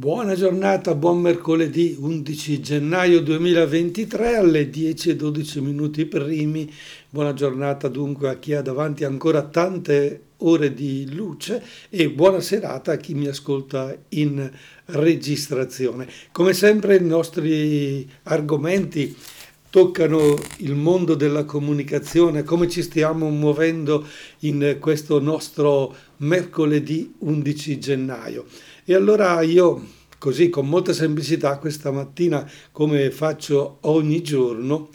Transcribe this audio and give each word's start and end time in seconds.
Buona 0.00 0.34
giornata, 0.34 0.94
buon 0.94 1.20
mercoledì 1.20 1.94
11 2.00 2.60
gennaio 2.62 3.20
2023 3.20 4.34
alle 4.34 4.70
10 4.70 5.10
e 5.10 5.14
12 5.16 5.60
minuti 5.60 6.06
primi. 6.06 6.72
Buona 7.10 7.34
giornata 7.34 7.86
dunque 7.88 8.30
a 8.30 8.38
chi 8.38 8.54
ha 8.54 8.62
davanti 8.62 9.04
ancora 9.04 9.42
tante 9.42 10.22
ore 10.38 10.72
di 10.72 11.12
luce 11.12 11.62
e 11.90 12.08
buona 12.08 12.40
serata 12.40 12.92
a 12.92 12.96
chi 12.96 13.12
mi 13.12 13.26
ascolta 13.26 13.94
in 14.08 14.50
registrazione. 14.86 16.08
Come 16.32 16.54
sempre 16.54 16.96
i 16.96 17.04
nostri 17.04 18.08
argomenti 18.22 19.14
toccano 19.68 20.34
il 20.60 20.76
mondo 20.76 21.14
della 21.14 21.44
comunicazione, 21.44 22.42
come 22.42 22.70
ci 22.70 22.80
stiamo 22.80 23.28
muovendo 23.28 24.06
in 24.40 24.78
questo 24.80 25.20
nostro 25.20 25.94
mercoledì 26.16 27.16
11 27.18 27.78
gennaio. 27.78 28.46
E 28.90 28.94
allora 28.94 29.40
io, 29.42 29.86
così 30.18 30.48
con 30.48 30.68
molta 30.68 30.92
semplicità, 30.92 31.58
questa 31.58 31.92
mattina, 31.92 32.44
come 32.72 33.12
faccio 33.12 33.76
ogni 33.82 34.20
giorno, 34.20 34.88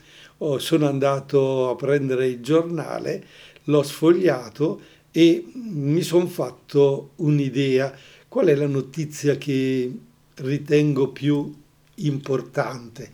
sono 0.58 0.86
andato 0.90 1.70
a 1.70 1.76
prendere 1.76 2.28
il 2.28 2.42
giornale, 2.42 3.26
l'ho 3.64 3.84
sfogliato 3.84 4.82
e 5.12 5.46
mi 5.54 6.02
sono 6.02 6.28
fatto 6.28 7.12
un'idea. 7.16 7.98
Qual 8.28 8.48
è 8.48 8.56
la 8.56 8.68
notizia 8.68 9.38
che 9.38 9.90
ritengo 10.34 11.08
più 11.14 11.56
importante, 11.96 13.12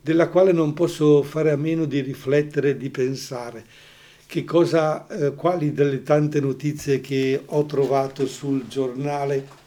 della 0.00 0.28
quale 0.28 0.52
non 0.52 0.74
posso 0.74 1.24
fare 1.24 1.50
a 1.50 1.56
meno 1.56 1.86
di 1.86 2.02
riflettere 2.02 2.70
e 2.70 2.76
di 2.76 2.90
pensare? 2.90 3.64
Che 4.26 4.44
cosa, 4.44 5.08
eh, 5.08 5.34
quali 5.34 5.72
delle 5.72 6.04
tante 6.04 6.38
notizie 6.38 7.00
che 7.00 7.42
ho 7.44 7.66
trovato 7.66 8.28
sul 8.28 8.68
giornale 8.68 9.58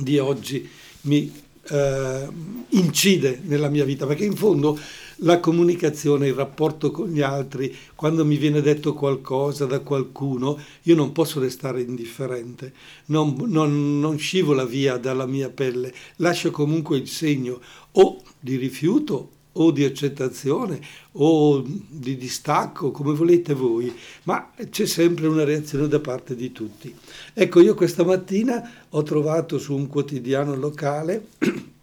di 0.00 0.16
oggi 0.18 0.68
mi 1.02 1.32
eh, 1.70 2.28
incide 2.68 3.40
nella 3.42 3.68
mia 3.68 3.84
vita, 3.84 4.06
perché 4.06 4.24
in 4.24 4.36
fondo 4.36 4.78
la 5.22 5.40
comunicazione, 5.40 6.28
il 6.28 6.34
rapporto 6.34 6.92
con 6.92 7.08
gli 7.08 7.20
altri, 7.20 7.74
quando 7.96 8.24
mi 8.24 8.36
viene 8.36 8.60
detto 8.60 8.94
qualcosa 8.94 9.66
da 9.66 9.80
qualcuno, 9.80 10.56
io 10.82 10.94
non 10.94 11.10
posso 11.10 11.40
restare 11.40 11.82
indifferente, 11.82 12.72
non, 13.06 13.34
non, 13.46 13.98
non 13.98 14.16
scivola 14.18 14.64
via 14.64 14.98
dalla 14.98 15.26
mia 15.26 15.50
pelle, 15.50 15.92
lascio 16.16 16.52
comunque 16.52 16.96
il 16.96 17.08
segno 17.08 17.60
o 17.92 18.22
di 18.38 18.54
rifiuto 18.54 19.30
o 19.60 19.70
di 19.70 19.84
accettazione 19.84 20.80
o 21.12 21.62
di 21.62 22.16
distacco, 22.16 22.90
come 22.90 23.14
volete 23.14 23.54
voi, 23.54 23.92
ma 24.24 24.52
c'è 24.70 24.86
sempre 24.86 25.26
una 25.26 25.44
reazione 25.44 25.88
da 25.88 26.00
parte 26.00 26.34
di 26.34 26.52
tutti. 26.52 26.94
Ecco, 27.32 27.60
io 27.60 27.74
questa 27.74 28.04
mattina 28.04 28.86
ho 28.88 29.02
trovato 29.02 29.58
su 29.58 29.74
un 29.74 29.86
quotidiano 29.86 30.54
locale 30.54 31.28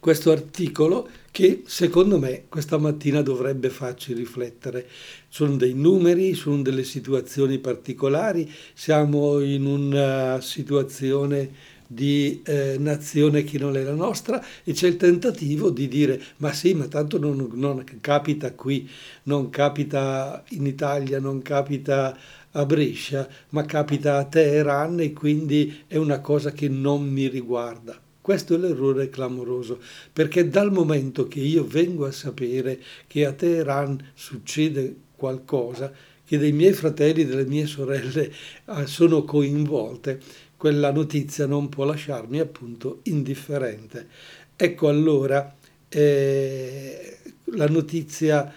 questo 0.00 0.30
articolo 0.30 1.08
che 1.30 1.62
secondo 1.66 2.18
me 2.18 2.44
questa 2.48 2.78
mattina 2.78 3.22
dovrebbe 3.22 3.68
farci 3.68 4.12
riflettere. 4.12 4.88
Sono 5.28 5.56
dei 5.56 5.74
numeri, 5.74 6.34
sono 6.34 6.62
delle 6.62 6.84
situazioni 6.84 7.58
particolari, 7.58 8.50
siamo 8.74 9.40
in 9.40 9.66
una 9.66 10.40
situazione 10.40 11.76
di 11.90 12.42
eh, 12.44 12.76
nazione 12.78 13.44
che 13.44 13.58
non 13.58 13.74
è 13.74 13.82
la 13.82 13.94
nostra 13.94 14.44
e 14.62 14.72
c'è 14.72 14.86
il 14.86 14.96
tentativo 14.96 15.70
di 15.70 15.88
dire 15.88 16.20
ma 16.36 16.52
sì, 16.52 16.74
ma 16.74 16.86
tanto 16.86 17.18
non, 17.18 17.48
non 17.54 17.82
capita 18.00 18.52
qui, 18.52 18.88
non 19.24 19.48
capita 19.48 20.44
in 20.50 20.66
Italia, 20.66 21.18
non 21.18 21.40
capita 21.40 22.16
a 22.52 22.66
Brescia, 22.66 23.26
ma 23.50 23.64
capita 23.64 24.18
a 24.18 24.24
Teheran 24.24 25.00
e 25.00 25.12
quindi 25.14 25.84
è 25.86 25.96
una 25.96 26.20
cosa 26.20 26.52
che 26.52 26.68
non 26.68 27.08
mi 27.08 27.26
riguarda. 27.28 27.98
Questo 28.20 28.54
è 28.54 28.58
l'errore 28.58 29.08
clamoroso, 29.08 29.80
perché 30.12 30.50
dal 30.50 30.70
momento 30.70 31.26
che 31.28 31.40
io 31.40 31.66
vengo 31.66 32.04
a 32.04 32.12
sapere 32.12 32.78
che 33.06 33.24
a 33.24 33.32
Teheran 33.32 34.10
succede 34.12 34.94
qualcosa, 35.16 35.90
che 36.26 36.36
dei 36.36 36.52
miei 36.52 36.74
fratelli 36.74 37.22
e 37.22 37.26
delle 37.26 37.46
mie 37.46 37.66
sorelle 37.66 38.30
eh, 38.30 38.86
sono 38.86 39.24
coinvolte, 39.24 40.20
quella 40.58 40.90
notizia 40.90 41.46
non 41.46 41.68
può 41.68 41.84
lasciarmi 41.84 42.40
appunto 42.40 43.00
indifferente. 43.04 44.08
Ecco 44.56 44.88
allora 44.88 45.54
eh, 45.88 47.18
la 47.44 47.68
notizia 47.68 48.52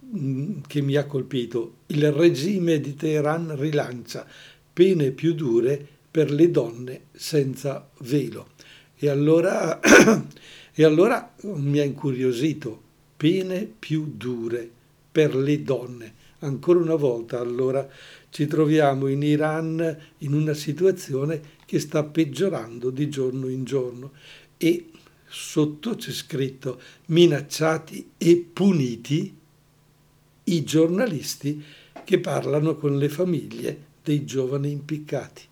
mh, 0.00 0.60
che 0.66 0.80
mi 0.80 0.96
ha 0.96 1.04
colpito. 1.04 1.74
Il 1.88 2.10
regime 2.10 2.80
di 2.80 2.94
Teheran 2.94 3.54
rilancia 3.56 4.26
pene 4.72 5.10
più 5.10 5.34
dure 5.34 5.86
per 6.10 6.30
le 6.32 6.50
donne 6.50 7.02
senza 7.12 7.90
velo. 7.98 8.52
E 8.96 9.10
allora, 9.10 9.80
e 10.74 10.82
allora 10.82 11.34
mi 11.42 11.78
ha 11.78 11.84
incuriosito, 11.84 12.82
pene 13.18 13.70
più 13.78 14.14
dure 14.16 14.68
per 15.12 15.36
le 15.36 15.62
donne. 15.62 16.14
Ancora 16.40 16.80
una 16.80 16.96
volta 16.96 17.40
allora 17.40 17.88
ci 18.30 18.46
troviamo 18.46 19.06
in 19.06 19.22
Iran 19.22 19.96
in 20.18 20.34
una 20.34 20.54
situazione 20.54 21.40
che 21.64 21.78
sta 21.78 22.04
peggiorando 22.04 22.90
di 22.90 23.08
giorno 23.08 23.48
in 23.48 23.64
giorno 23.64 24.12
e 24.56 24.90
sotto 25.26 25.94
c'è 25.94 26.12
scritto 26.12 26.80
minacciati 27.06 28.10
e 28.18 28.46
puniti 28.52 29.36
i 30.44 30.64
giornalisti 30.64 31.62
che 32.04 32.20
parlano 32.20 32.76
con 32.76 32.98
le 32.98 33.08
famiglie 33.08 33.84
dei 34.02 34.24
giovani 34.24 34.70
impiccati. 34.70 35.42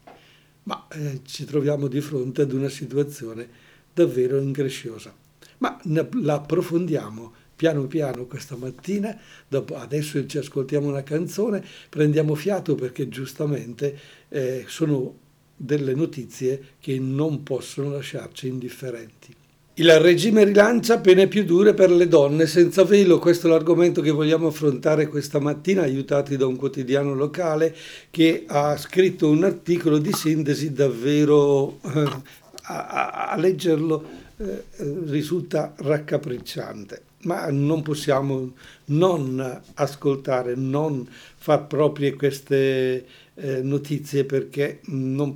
Ma 0.64 0.87
eh, 0.88 1.20
ci 1.25 1.44
troviamo 1.44 1.88
di 1.88 2.00
fronte 2.00 2.43
ad 2.43 2.53
una 2.53 2.69
situazione 2.69 3.49
davvero 3.93 4.38
ingresciosa. 4.38 5.14
Ma 5.59 5.81
la 5.84 6.34
approfondiamo 6.34 7.32
piano 7.62 7.87
piano 7.87 8.25
questa 8.25 8.56
mattina, 8.56 9.17
dopo, 9.47 9.77
adesso 9.77 10.27
ci 10.27 10.37
ascoltiamo 10.37 10.89
una 10.89 11.05
canzone, 11.05 11.65
prendiamo 11.89 12.34
fiato 12.34 12.75
perché 12.75 13.09
giustamente 13.09 13.97
eh, 14.31 14.65
sono 14.67 15.15
delle 15.55 15.95
notizie 15.95 16.61
che 16.81 16.99
non 16.99 17.45
possono 17.45 17.91
lasciarci 17.91 18.49
indifferenti. 18.49 19.33
Il 19.75 19.97
regime 20.00 20.43
rilancia 20.43 20.99
pene 20.99 21.28
più 21.28 21.45
dure 21.45 21.73
per 21.73 21.93
le 21.93 22.09
donne 22.09 22.47
senza 22.49 22.83
velo, 22.83 23.21
questo 23.21 23.47
è 23.47 23.50
l'argomento 23.50 24.00
che 24.00 24.11
vogliamo 24.11 24.49
affrontare 24.49 25.06
questa 25.06 25.39
mattina, 25.39 25.83
aiutati 25.83 26.37
da 26.37 26.47
un 26.47 26.56
quotidiano 26.56 27.15
locale 27.15 27.77
che 28.11 28.43
ha 28.44 28.77
scritto 28.77 29.31
un 29.31 29.44
articolo 29.44 29.99
di 29.99 30.12
sintesi 30.12 30.73
davvero 30.73 31.79
eh, 31.94 32.11
a, 32.65 33.29
a, 33.31 33.37
leggerlo 33.37 34.05
eh, 34.39 34.65
risulta 35.05 35.73
raccapricciante 35.77 37.11
ma 37.22 37.50
non 37.50 37.83
possiamo 37.83 38.53
non 38.87 39.60
ascoltare, 39.75 40.55
non 40.55 41.09
far 41.37 41.66
proprie 41.66 42.15
queste 42.15 43.06
eh, 43.34 43.62
notizie 43.62 44.25
perché 44.25 44.81
non, 44.87 45.34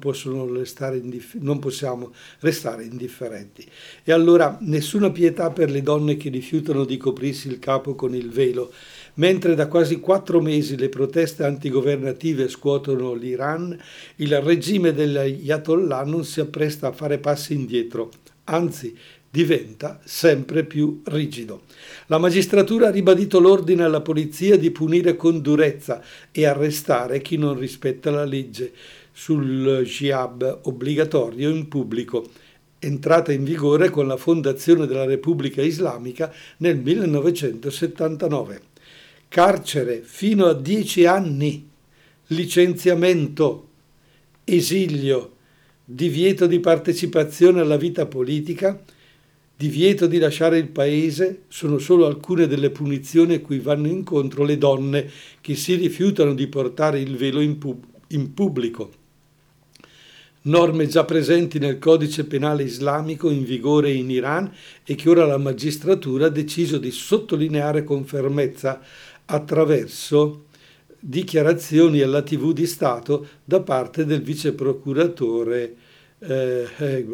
indiff- 0.93 1.35
non 1.35 1.59
possiamo 1.59 2.13
restare 2.41 2.85
indifferenti. 2.85 3.67
E 4.05 4.13
allora 4.13 4.59
nessuna 4.61 5.11
pietà 5.11 5.51
per 5.51 5.71
le 5.71 5.83
donne 5.83 6.17
che 6.17 6.29
rifiutano 6.29 6.85
di 6.85 6.97
coprirsi 6.97 7.49
il 7.49 7.59
capo 7.59 7.95
con 7.95 8.15
il 8.15 8.31
velo. 8.31 8.73
Mentre 9.15 9.55
da 9.55 9.67
quasi 9.67 9.99
quattro 9.99 10.43
mesi 10.43 10.77
le 10.77 10.91
proteste 10.91 11.45
antigovernative 11.45 12.49
scuotono 12.49 13.15
l'Iran, 13.15 13.77
il 14.17 14.41
regime 14.43 14.93
dell'Ayatollah 14.93 16.05
non 16.05 16.25
si 16.25 16.41
appresta 16.41 16.89
a 16.89 16.93
fare 16.93 17.17
passi 17.19 17.55
indietro, 17.55 18.11
anzi 18.45 18.95
diventa 19.37 20.01
sempre 20.03 20.65
più 20.65 21.03
rigido. 21.05 21.65
La 22.07 22.17
magistratura 22.17 22.89
ha 22.89 22.91
ribadito 22.91 23.39
l'ordine 23.39 23.83
alla 23.85 24.01
polizia 24.01 24.57
di 24.57 24.71
punire 24.71 25.15
con 25.15 25.43
durezza 25.43 26.03
e 26.33 26.47
arrestare 26.47 27.21
chi 27.21 27.37
non 27.37 27.59
rispetta 27.59 28.11
la 28.11 28.25
legge 28.25 28.73
sul 29.13 29.83
jihad 29.85 30.61
obbligatorio 30.63 31.51
in 31.51 31.69
pubblico, 31.69 32.27
entrata 32.79 33.31
in 33.31 33.45
vigore 33.45 33.91
con 33.91 34.07
la 34.07 34.17
fondazione 34.17 34.87
della 34.87 35.05
Repubblica 35.05 35.61
Islamica 35.61 36.33
nel 36.59 36.79
1979. 36.79 38.61
Carcere 39.29 40.01
fino 40.03 40.47
a 40.47 40.55
dieci 40.55 41.05
anni, 41.05 41.69
licenziamento, 42.29 43.69
esilio, 44.45 45.33
divieto 45.85 46.47
di 46.47 46.59
partecipazione 46.59 47.61
alla 47.61 47.77
vita 47.77 48.07
politica, 48.07 48.83
divieto 49.57 50.07
di 50.07 50.19
lasciare 50.19 50.59
il 50.59 50.69
paese 50.69 51.45
sono 51.49 51.79
solo 51.79 52.07
alcune 52.07 52.47
delle 52.47 52.71
punizioni 52.71 53.35
a 53.35 53.41
cui 53.41 53.59
vanno 53.59 53.89
incontro 53.89 54.45
le 54.45 54.59
donne 54.59 55.11
che 55.41 55.55
si 55.55 55.75
rifiutano 55.75 56.35
di 56.35 56.47
portare 56.47 57.01
il 57.01 57.17
velo 57.17 57.41
in, 57.41 57.57
pub- 57.57 57.85
in 58.09 58.35
pubblico. 58.35 59.05
Norme 60.43 60.87
già 60.87 61.05
presenti 61.05 61.59
nel 61.59 61.79
codice 61.79 62.25
penale 62.25 62.63
islamico 62.63 63.31
in 63.31 63.45
vigore 63.45 63.91
in 63.91 64.11
Iran 64.11 64.53
e 64.85 64.95
che 64.95 65.09
ora 65.09 65.25
la 65.25 65.39
magistratura 65.39 66.27
ha 66.27 66.31
deciso 66.31 66.79
di 66.79 66.93
sottolineare 66.93 67.83
con 67.83 68.05
fermezza 68.05 68.81
attraverso 69.25 70.45
dichiarazioni 71.01 72.01
alla 72.01 72.23
TV 72.23 72.53
di 72.53 72.67
Stato 72.67 73.27
da 73.43 73.61
parte 73.61 74.05
del 74.05 74.23
vice 74.23 74.53
procuratore 74.53 75.75
eh, 76.27 76.69
eh 76.79 77.07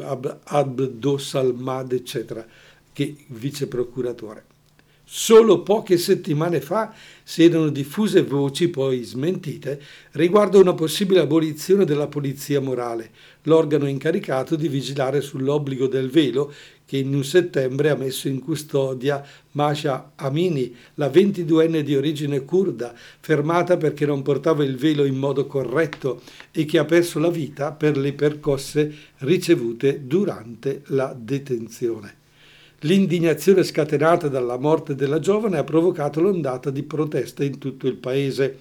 Abdo 0.44 1.18
Salmad, 1.18 1.92
eccetera, 1.92 2.46
che 2.92 3.16
vice 3.28 3.66
procuratore. 3.66 4.51
Solo 5.14 5.60
poche 5.60 5.98
settimane 5.98 6.62
fa 6.62 6.90
si 7.22 7.44
erano 7.44 7.68
diffuse 7.68 8.22
voci, 8.22 8.68
poi 8.68 9.02
smentite, 9.02 9.78
riguardo 10.12 10.58
una 10.58 10.72
possibile 10.72 11.20
abolizione 11.20 11.84
della 11.84 12.06
polizia 12.06 12.62
morale, 12.62 13.10
l'organo 13.42 13.86
incaricato 13.86 14.56
di 14.56 14.68
vigilare 14.68 15.20
sull'obbligo 15.20 15.86
del 15.86 16.08
velo 16.08 16.50
che 16.86 16.96
in 16.96 17.14
un 17.14 17.24
settembre 17.24 17.90
ha 17.90 17.94
messo 17.94 18.26
in 18.26 18.40
custodia 18.40 19.22
Masha 19.50 20.12
Amini, 20.16 20.74
la 20.94 21.08
22enne 21.08 21.80
di 21.80 21.94
origine 21.94 22.46
kurda, 22.46 22.94
fermata 23.20 23.76
perché 23.76 24.06
non 24.06 24.22
portava 24.22 24.64
il 24.64 24.76
velo 24.76 25.04
in 25.04 25.16
modo 25.16 25.46
corretto 25.46 26.22
e 26.50 26.64
che 26.64 26.78
ha 26.78 26.86
perso 26.86 27.18
la 27.18 27.28
vita 27.28 27.72
per 27.72 27.98
le 27.98 28.14
percosse 28.14 28.90
ricevute 29.18 30.06
durante 30.06 30.80
la 30.86 31.14
detenzione. 31.14 32.20
L'indignazione 32.84 33.62
scatenata 33.62 34.26
dalla 34.26 34.58
morte 34.58 34.96
della 34.96 35.20
giovane 35.20 35.56
ha 35.56 35.62
provocato 35.62 36.20
l'ondata 36.20 36.68
di 36.68 36.82
proteste 36.82 37.44
in 37.44 37.58
tutto 37.58 37.86
il 37.86 37.94
paese, 37.94 38.58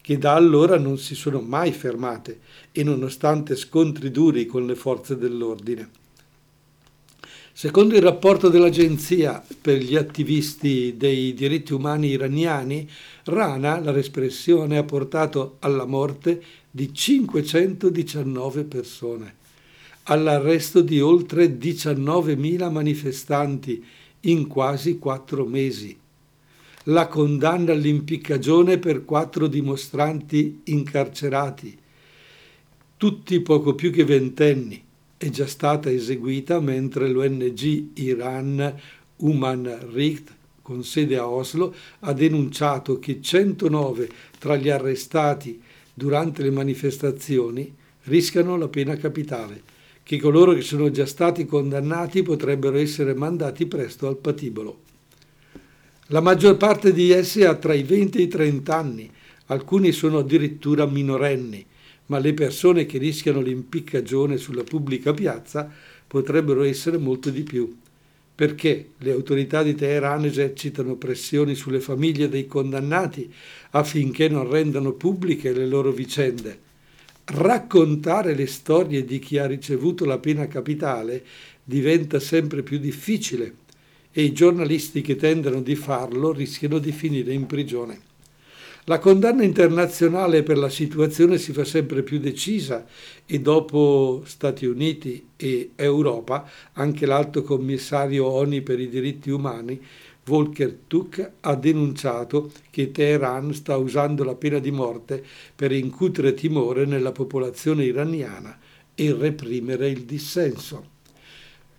che 0.00 0.16
da 0.16 0.34
allora 0.34 0.78
non 0.78 0.96
si 0.96 1.16
sono 1.16 1.40
mai 1.40 1.72
fermate 1.72 2.38
e 2.70 2.84
nonostante 2.84 3.56
scontri 3.56 4.12
duri 4.12 4.46
con 4.46 4.64
le 4.64 4.76
forze 4.76 5.16
dell'ordine. 5.16 5.90
Secondo 7.52 7.96
il 7.96 8.02
rapporto 8.02 8.48
dell'Agenzia 8.48 9.44
per 9.60 9.78
gli 9.78 9.96
attivisti 9.96 10.94
dei 10.96 11.34
diritti 11.34 11.72
umani 11.72 12.10
iraniani, 12.10 12.88
Rana, 13.24 13.80
la 13.80 13.90
repressione, 13.90 14.78
ha 14.78 14.84
portato 14.84 15.56
alla 15.58 15.84
morte 15.84 16.40
di 16.70 16.94
519 16.94 18.64
persone 18.64 19.42
all'arresto 20.04 20.80
di 20.80 21.00
oltre 21.00 21.56
19.000 21.58 22.70
manifestanti 22.70 23.84
in 24.20 24.46
quasi 24.46 24.98
quattro 24.98 25.44
mesi, 25.46 25.96
la 26.84 27.08
condanna 27.08 27.72
all'impiccagione 27.72 28.78
per 28.78 29.04
quattro 29.04 29.46
dimostranti 29.46 30.60
incarcerati, 30.64 31.78
tutti 32.96 33.40
poco 33.40 33.74
più 33.74 33.90
che 33.90 34.04
ventenni, 34.04 34.82
è 35.16 35.28
già 35.30 35.46
stata 35.46 35.90
eseguita 35.90 36.60
mentre 36.60 37.08
l'ONG 37.08 37.90
Iran 37.94 38.80
Human 39.16 39.88
Rights, 39.92 40.32
con 40.60 40.82
sede 40.82 41.16
a 41.16 41.28
Oslo, 41.28 41.74
ha 42.00 42.12
denunciato 42.12 42.98
che 42.98 43.20
109 43.20 44.08
tra 44.38 44.56
gli 44.56 44.70
arrestati 44.70 45.60
durante 45.92 46.42
le 46.42 46.50
manifestazioni 46.50 47.74
rischiano 48.04 48.56
la 48.56 48.68
pena 48.68 48.96
capitale 48.96 49.72
che 50.04 50.18
coloro 50.18 50.52
che 50.52 50.60
sono 50.60 50.90
già 50.90 51.06
stati 51.06 51.46
condannati 51.46 52.22
potrebbero 52.22 52.76
essere 52.76 53.14
mandati 53.14 53.64
presto 53.64 54.06
al 54.06 54.18
patibolo. 54.18 54.82
La 56.08 56.20
maggior 56.20 56.58
parte 56.58 56.92
di 56.92 57.10
essi 57.10 57.42
ha 57.42 57.54
tra 57.54 57.72
i 57.72 57.82
20 57.82 58.18
e 58.18 58.22
i 58.22 58.28
30 58.28 58.76
anni, 58.76 59.10
alcuni 59.46 59.92
sono 59.92 60.18
addirittura 60.18 60.84
minorenni, 60.84 61.64
ma 62.06 62.18
le 62.18 62.34
persone 62.34 62.84
che 62.84 62.98
rischiano 62.98 63.40
l'impiccagione 63.40 64.36
sulla 64.36 64.62
pubblica 64.62 65.14
piazza 65.14 65.72
potrebbero 66.06 66.62
essere 66.62 66.98
molto 66.98 67.30
di 67.30 67.42
più. 67.42 67.74
Perché 68.34 68.90
le 68.98 69.12
autorità 69.12 69.62
di 69.62 69.74
Teheran 69.74 70.26
esercitano 70.26 70.96
pressioni 70.96 71.54
sulle 71.54 71.80
famiglie 71.80 72.28
dei 72.28 72.46
condannati 72.46 73.32
affinché 73.70 74.28
non 74.28 74.50
rendano 74.50 74.92
pubbliche 74.92 75.52
le 75.52 75.66
loro 75.66 75.92
vicende 75.92 76.64
raccontare 77.26 78.34
le 78.34 78.46
storie 78.46 79.04
di 79.04 79.18
chi 79.18 79.38
ha 79.38 79.46
ricevuto 79.46 80.04
la 80.04 80.18
pena 80.18 80.46
capitale 80.46 81.24
diventa 81.64 82.20
sempre 82.20 82.62
più 82.62 82.78
difficile 82.78 83.54
e 84.12 84.22
i 84.22 84.32
giornalisti 84.32 85.00
che 85.00 85.16
tendono 85.16 85.60
di 85.60 85.74
farlo 85.74 86.32
rischiano 86.32 86.78
di 86.78 86.92
finire 86.92 87.32
in 87.32 87.46
prigione. 87.46 88.12
La 88.86 88.98
condanna 88.98 89.42
internazionale 89.42 90.42
per 90.42 90.58
la 90.58 90.68
situazione 90.68 91.38
si 91.38 91.52
fa 91.52 91.64
sempre 91.64 92.02
più 92.02 92.18
decisa 92.18 92.84
e 93.24 93.40
dopo 93.40 94.22
Stati 94.26 94.66
Uniti 94.66 95.28
e 95.36 95.70
Europa 95.74 96.46
anche 96.74 97.06
l'alto 97.06 97.42
commissario 97.42 98.26
ONI 98.26 98.60
per 98.60 98.78
i 98.78 98.90
diritti 98.90 99.30
umani 99.30 99.80
Volker 100.24 100.78
Tuk 100.86 101.32
ha 101.40 101.54
denunciato 101.54 102.50
che 102.70 102.90
Teheran 102.90 103.52
sta 103.52 103.76
usando 103.76 104.24
la 104.24 104.34
pena 104.34 104.58
di 104.58 104.70
morte 104.70 105.22
per 105.54 105.70
incutere 105.72 106.32
timore 106.32 106.86
nella 106.86 107.12
popolazione 107.12 107.84
iraniana 107.84 108.58
e 108.94 109.12
reprimere 109.12 109.90
il 109.90 110.04
dissenso. 110.04 110.92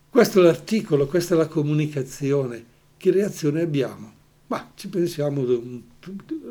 Questo 0.08 0.40
è 0.40 0.42
l'articolo, 0.44 1.06
questa 1.06 1.34
è 1.34 1.36
la 1.36 1.48
comunicazione. 1.48 2.64
Che 2.96 3.10
reazione 3.10 3.62
abbiamo? 3.62 4.14
Ma 4.46 4.70
ci 4.76 4.88
pensiamo, 4.88 5.44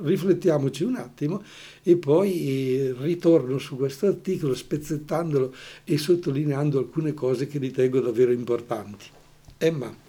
riflettiamoci 0.04 0.84
un 0.84 0.96
attimo 0.98 1.42
e 1.82 1.96
poi 1.96 2.94
ritorno 3.00 3.58
su 3.58 3.78
questo 3.78 4.08
articolo 4.08 4.54
spezzettandolo 4.54 5.56
e 5.86 5.98
sottolineando 5.98 6.78
alcune 6.78 7.14
cose 7.14 7.48
che 7.48 7.58
ritengo 7.58 8.02
davvero 8.02 8.34
importanti. 8.34 9.06
Emma. 9.58 10.05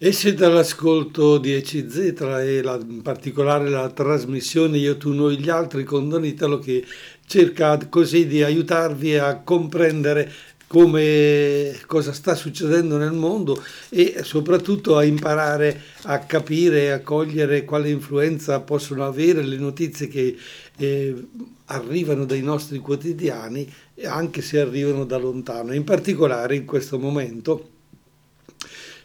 Esce 0.00 0.32
dall'ascolto 0.32 1.38
di 1.38 1.54
ECZ 1.54 1.96
e 2.20 2.62
la, 2.62 2.78
in 2.80 3.02
particolare 3.02 3.68
la 3.68 3.90
trasmissione 3.90 4.78
Io, 4.78 4.96
tu, 4.96 5.12
noi, 5.12 5.38
gli 5.38 5.48
altri 5.48 5.82
con 5.82 6.08
Don 6.08 6.24
Italo 6.24 6.60
che 6.60 6.84
cerca 7.26 7.76
così 7.88 8.28
di 8.28 8.44
aiutarvi 8.44 9.16
a 9.16 9.40
comprendere 9.40 10.30
come 10.68 11.76
cosa 11.86 12.12
sta 12.12 12.36
succedendo 12.36 12.96
nel 12.96 13.10
mondo 13.10 13.60
e 13.88 14.20
soprattutto 14.22 14.96
a 14.96 15.02
imparare 15.02 15.80
a 16.02 16.20
capire 16.20 16.82
e 16.82 16.90
a 16.90 17.00
cogliere 17.00 17.64
quale 17.64 17.90
influenza 17.90 18.60
possono 18.60 19.04
avere 19.04 19.42
le 19.42 19.56
notizie 19.56 20.06
che 20.06 20.36
eh, 20.76 21.26
arrivano 21.64 22.24
dai 22.24 22.42
nostri 22.42 22.78
quotidiani 22.78 23.68
anche 24.04 24.42
se 24.42 24.60
arrivano 24.60 25.04
da 25.04 25.16
lontano. 25.16 25.74
In 25.74 25.82
particolare 25.82 26.54
in 26.54 26.66
questo 26.66 27.00
momento 27.00 27.70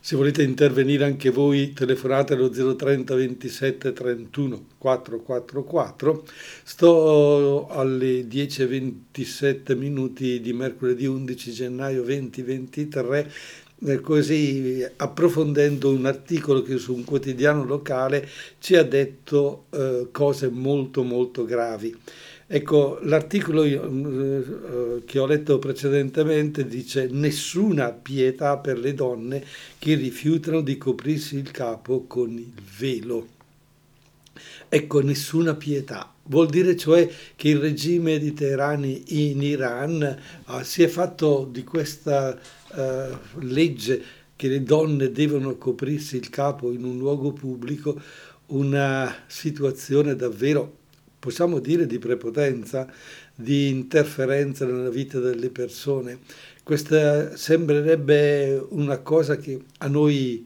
se 0.06 0.18
volete 0.18 0.44
intervenire 0.44 1.06
anche 1.06 1.30
voi 1.30 1.72
telefonate 1.72 2.34
allo 2.34 2.50
030 2.50 3.16
27 3.16 3.94
31 3.94 4.66
444. 4.78 6.26
Sto 6.62 7.68
alle 7.70 8.28
10.27 8.28 9.78
minuti 9.78 10.42
di 10.42 10.52
mercoledì 10.52 11.06
11 11.06 11.52
gennaio 11.54 12.04
2023 12.04 13.32
eh, 13.86 14.02
così 14.02 14.86
approfondendo 14.98 15.90
un 15.90 16.06
articolo 16.06 16.62
che 16.64 16.78
su 16.78 16.94
un 16.94 17.06
quotidiano 17.06 17.64
locale 17.64 18.28
ci 18.60 18.76
ha 18.76 18.83
detto 18.83 19.68
eh, 19.69 20.10
cose 20.12 20.50
molto 20.50 21.04
molto 21.04 21.45
gravi. 21.45 21.98
Ecco, 22.56 23.00
l'articolo 23.02 23.64
eh, 23.64 25.02
che 25.06 25.18
ho 25.18 25.26
letto 25.26 25.57
precedentemente 25.57 26.68
dice 26.68 27.07
nessuna 27.10 27.90
pietà 27.90 28.60
per 28.60 28.78
le 28.78 28.94
donne 28.94 29.44
che 29.80 29.95
rifiutano 29.95 30.62
di 30.62 30.78
coprirsi 30.78 31.36
il 31.36 31.50
capo 31.50 32.06
con 32.06 32.30
il 32.30 32.54
velo. 32.78 33.28
Ecco, 34.69 35.02
nessuna 35.02 35.56
pietà. 35.56 36.14
Vuol 36.26 36.48
dire 36.48 36.78
cioè 36.78 37.10
che 37.36 37.50
il 37.50 37.57
regime 37.57 38.19
di 38.19 38.33
Teheran 38.33 38.83
in 38.83 39.42
Iran 39.42 40.04
eh, 40.04 40.64
si 40.64 40.83
è 40.83 40.88
fatto 40.88 41.50
di 41.52 41.64
questa 41.64 42.40
eh, 42.76 43.18
legge 43.40 44.04
che 44.36 44.48
le 44.48 44.62
donne 44.62 45.12
devono 45.12 45.56
coprirsi 45.57 46.18
il 46.18 46.30
capo 46.30 46.72
in 46.72 46.83
un 46.83 47.00
luogo 47.00 47.31
pubblico 47.31 48.00
una 48.45 49.24
situazione 49.26 50.16
davvero 50.16 50.81
possiamo 51.23 51.59
dire 51.59 51.85
di 51.85 51.99
prepotenza, 51.99 52.85
di 53.33 53.69
interferenza 53.69 54.65
nella 54.65 54.89
vita 54.89 55.19
delle 55.19 55.49
persone. 55.51 56.19
Questa 56.61 57.37
sembrerebbe 57.37 58.61
una 58.71 58.97
cosa 58.97 59.37
che 59.37 59.57
a 59.77 59.87
noi 59.87 60.45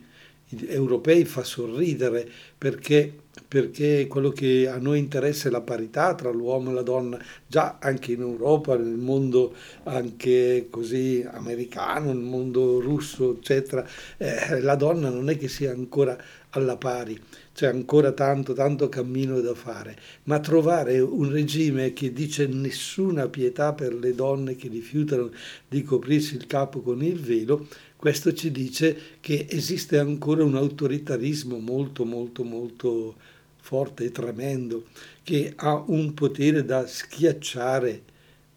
europei 0.67 1.25
fa 1.25 1.43
sorridere 1.43 2.29
perché, 2.55 3.11
perché 3.47 4.05
quello 4.05 4.29
che 4.29 4.67
a 4.67 4.77
noi 4.77 4.99
interessa 4.99 5.47
è 5.47 5.51
la 5.51 5.61
parità 5.61 6.13
tra 6.13 6.29
l'uomo 6.29 6.69
e 6.69 6.73
la 6.73 6.83
donna, 6.83 7.19
già 7.47 7.77
anche 7.81 8.11
in 8.11 8.21
Europa, 8.21 8.77
nel 8.77 8.97
mondo 8.97 9.55
anche 9.85 10.67
così 10.69 11.25
americano, 11.27 12.13
nel 12.13 12.21
mondo 12.21 12.79
russo, 12.79 13.35
eccetera, 13.37 13.83
eh, 14.17 14.61
la 14.61 14.75
donna 14.75 15.09
non 15.09 15.27
è 15.31 15.37
che 15.37 15.47
sia 15.47 15.71
ancora 15.71 16.15
alla 16.51 16.77
pari 16.77 17.19
c'è 17.53 17.67
ancora 17.67 18.11
tanto, 18.11 18.53
tanto 18.53 18.87
cammino 18.87 19.41
da 19.41 19.55
fare, 19.55 19.97
ma 20.23 20.39
trovare 20.39 20.99
un 20.99 21.31
regime 21.31 21.91
che 21.93 22.13
dice 22.13 22.45
nessuna 22.45 23.27
pietà 23.29 23.73
per 23.73 23.95
le 23.95 24.13
donne 24.13 24.55
che 24.55 24.67
rifiutano 24.67 25.31
di 25.67 25.81
coprirsi 25.81 26.35
il 26.35 26.45
capo 26.45 26.81
con 26.81 27.03
il 27.03 27.19
velo, 27.19 27.67
questo 27.95 28.31
ci 28.33 28.51
dice 28.51 28.95
che 29.19 29.47
esiste 29.49 29.97
ancora 29.97 30.43
un 30.43 30.55
autoritarismo 30.55 31.57
molto, 31.57 32.05
molto, 32.05 32.43
molto 32.43 33.15
forte 33.59 34.05
e 34.05 34.11
tremendo, 34.11 34.85
che 35.23 35.53
ha 35.55 35.83
un 35.87 36.13
potere 36.13 36.63
da 36.63 36.85
schiacciare 36.85 38.03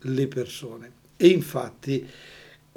le 0.00 0.28
persone. 0.28 0.92
E 1.16 1.28
infatti 1.28 2.06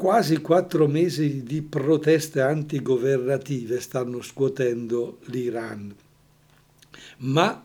quasi 0.03 0.39
quattro 0.39 0.85
mesi 0.85 1.43
di 1.43 1.61
proteste 1.61 2.41
antigovernative 2.41 3.79
stanno 3.79 4.21
scuotendo 4.21 5.19
l'Iran, 5.27 5.95
ma 7.19 7.63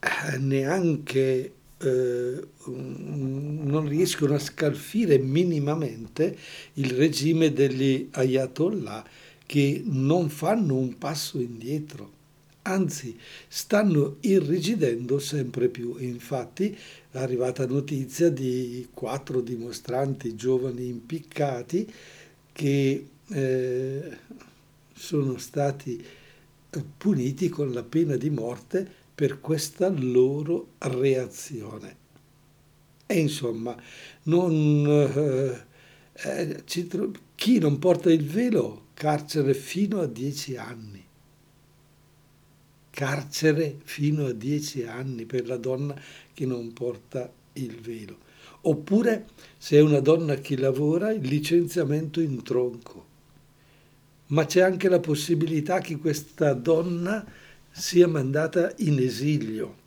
eh, 0.00 0.38
neanche 0.38 1.52
eh, 1.76 2.46
non 2.64 3.86
riescono 3.86 4.32
a 4.32 4.38
scalfire 4.38 5.18
minimamente 5.18 6.38
il 6.74 6.92
regime 6.92 7.52
degli 7.52 8.08
ayatollah 8.10 9.04
che 9.44 9.82
non 9.84 10.30
fanno 10.30 10.76
un 10.76 10.96
passo 10.96 11.38
indietro 11.38 12.20
anzi 12.62 13.18
stanno 13.48 14.16
irrigidendo 14.20 15.18
sempre 15.18 15.68
più. 15.68 15.96
Infatti 15.98 16.76
arrivata 17.12 17.66
notizia 17.66 18.30
di 18.30 18.88
quattro 18.92 19.40
dimostranti 19.40 20.34
giovani 20.34 20.86
impiccati 20.88 21.92
che 22.52 23.06
eh, 23.28 24.18
sono 24.94 25.38
stati 25.38 26.04
puniti 26.96 27.48
con 27.48 27.72
la 27.72 27.82
pena 27.82 28.16
di 28.16 28.30
morte 28.30 28.88
per 29.14 29.40
questa 29.40 29.88
loro 29.88 30.72
reazione. 30.78 31.96
E 33.06 33.18
insomma, 33.18 33.76
non, 34.24 34.86
eh, 34.86 35.66
eh, 36.12 36.62
chi 37.34 37.58
non 37.58 37.78
porta 37.78 38.10
il 38.10 38.24
velo, 38.24 38.86
carcere 38.94 39.52
fino 39.52 40.00
a 40.00 40.06
dieci 40.06 40.56
anni 40.56 41.10
carcere 42.92 43.78
fino 43.84 44.26
a 44.26 44.32
dieci 44.32 44.82
anni 44.82 45.24
per 45.24 45.46
la 45.46 45.56
donna 45.56 45.98
che 46.34 46.44
non 46.44 46.74
porta 46.74 47.32
il 47.54 47.80
velo. 47.80 48.18
Oppure 48.62 49.28
se 49.56 49.78
è 49.78 49.80
una 49.80 50.00
donna 50.00 50.36
che 50.36 50.58
lavora, 50.58 51.10
il 51.10 51.26
licenziamento 51.26 52.20
in 52.20 52.42
tronco. 52.42 53.06
Ma 54.26 54.44
c'è 54.44 54.60
anche 54.60 54.88
la 54.88 55.00
possibilità 55.00 55.80
che 55.80 55.96
questa 55.96 56.52
donna 56.52 57.24
sia 57.70 58.06
mandata 58.06 58.72
in 58.78 58.98
esilio. 58.98 59.80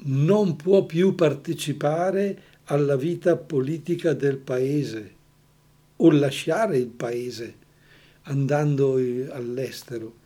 Non 0.00 0.54
può 0.56 0.84
più 0.84 1.14
partecipare 1.14 2.42
alla 2.64 2.96
vita 2.96 3.36
politica 3.36 4.12
del 4.12 4.36
paese 4.36 5.14
o 5.96 6.10
lasciare 6.10 6.76
il 6.76 6.88
paese 6.88 7.56
andando 8.24 8.94
all'estero 9.30 10.17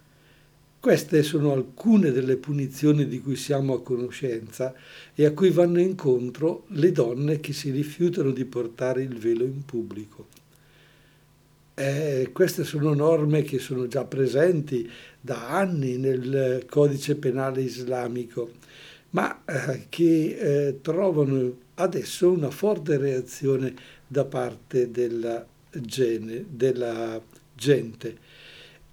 queste 0.82 1.22
sono 1.22 1.52
alcune 1.52 2.10
delle 2.10 2.36
punizioni 2.36 3.06
di 3.06 3.20
cui 3.20 3.36
siamo 3.36 3.74
a 3.74 3.82
conoscenza 3.82 4.74
e 5.14 5.24
a 5.24 5.30
cui 5.30 5.50
vanno 5.50 5.78
incontro 5.78 6.64
le 6.70 6.90
donne 6.90 7.38
che 7.38 7.52
si 7.52 7.70
rifiutano 7.70 8.32
di 8.32 8.44
portare 8.44 9.04
il 9.04 9.16
velo 9.16 9.44
in 9.44 9.64
pubblico. 9.64 10.26
Eh, 11.74 12.30
queste 12.32 12.64
sono 12.64 12.94
norme 12.94 13.42
che 13.42 13.60
sono 13.60 13.86
già 13.86 14.04
presenti 14.04 14.90
da 15.20 15.50
anni 15.50 15.98
nel 15.98 16.66
codice 16.68 17.14
penale 17.14 17.62
islamico, 17.62 18.50
ma 19.10 19.44
eh, 19.44 19.86
che 19.88 20.36
eh, 20.66 20.80
trovano 20.80 21.58
adesso 21.74 22.28
una 22.28 22.50
forte 22.50 22.96
reazione 22.96 23.72
da 24.04 24.24
parte 24.24 24.90
della, 24.90 25.46
gene, 25.70 26.44
della 26.48 27.22
gente 27.54 28.30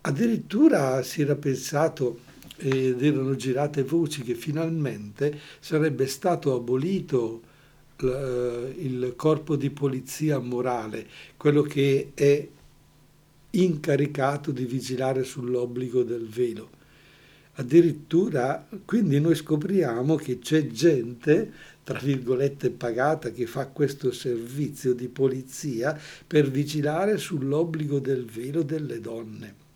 Addirittura 0.02 1.04
si 1.04 1.22
era 1.22 1.36
pensato 1.36 2.20
ed 2.56 3.04
erano 3.04 3.36
girate 3.36 3.84
voci 3.84 4.22
che 4.22 4.34
finalmente 4.34 5.38
sarebbe 5.60 6.08
stato 6.08 6.56
abolito 6.56 7.42
il 8.00 9.14
corpo 9.18 9.58
di 9.58 9.70
polizia 9.72 10.40
morale, 10.40 11.06
quello 11.36 11.64
che 11.64 12.12
è 12.14 12.48
incaricato 13.52 14.52
di 14.52 14.64
vigilare 14.64 15.26
sull'obbligo 15.26 16.04
del 16.04 16.26
velo. 16.30 16.70
Addirittura, 17.56 18.66
quindi 18.86 19.20
noi 19.20 19.36
scopriamo 19.36 20.16
che 20.16 20.40
c'è 20.40 20.68
gente, 20.68 21.52
tra 21.84 22.00
virgolette, 22.00 22.70
pagata 22.70 23.32
che 23.32 23.46
fa 23.46 23.68
questo 23.68 24.14
servizio 24.14 24.94
di 24.94 25.10
polizia 25.10 26.00
per 26.26 26.50
vigilare 26.50 27.18
sull'obbligo 27.18 28.00
del 28.00 28.24
velo 28.24 28.64
delle 28.64 29.02
donne 29.02 29.68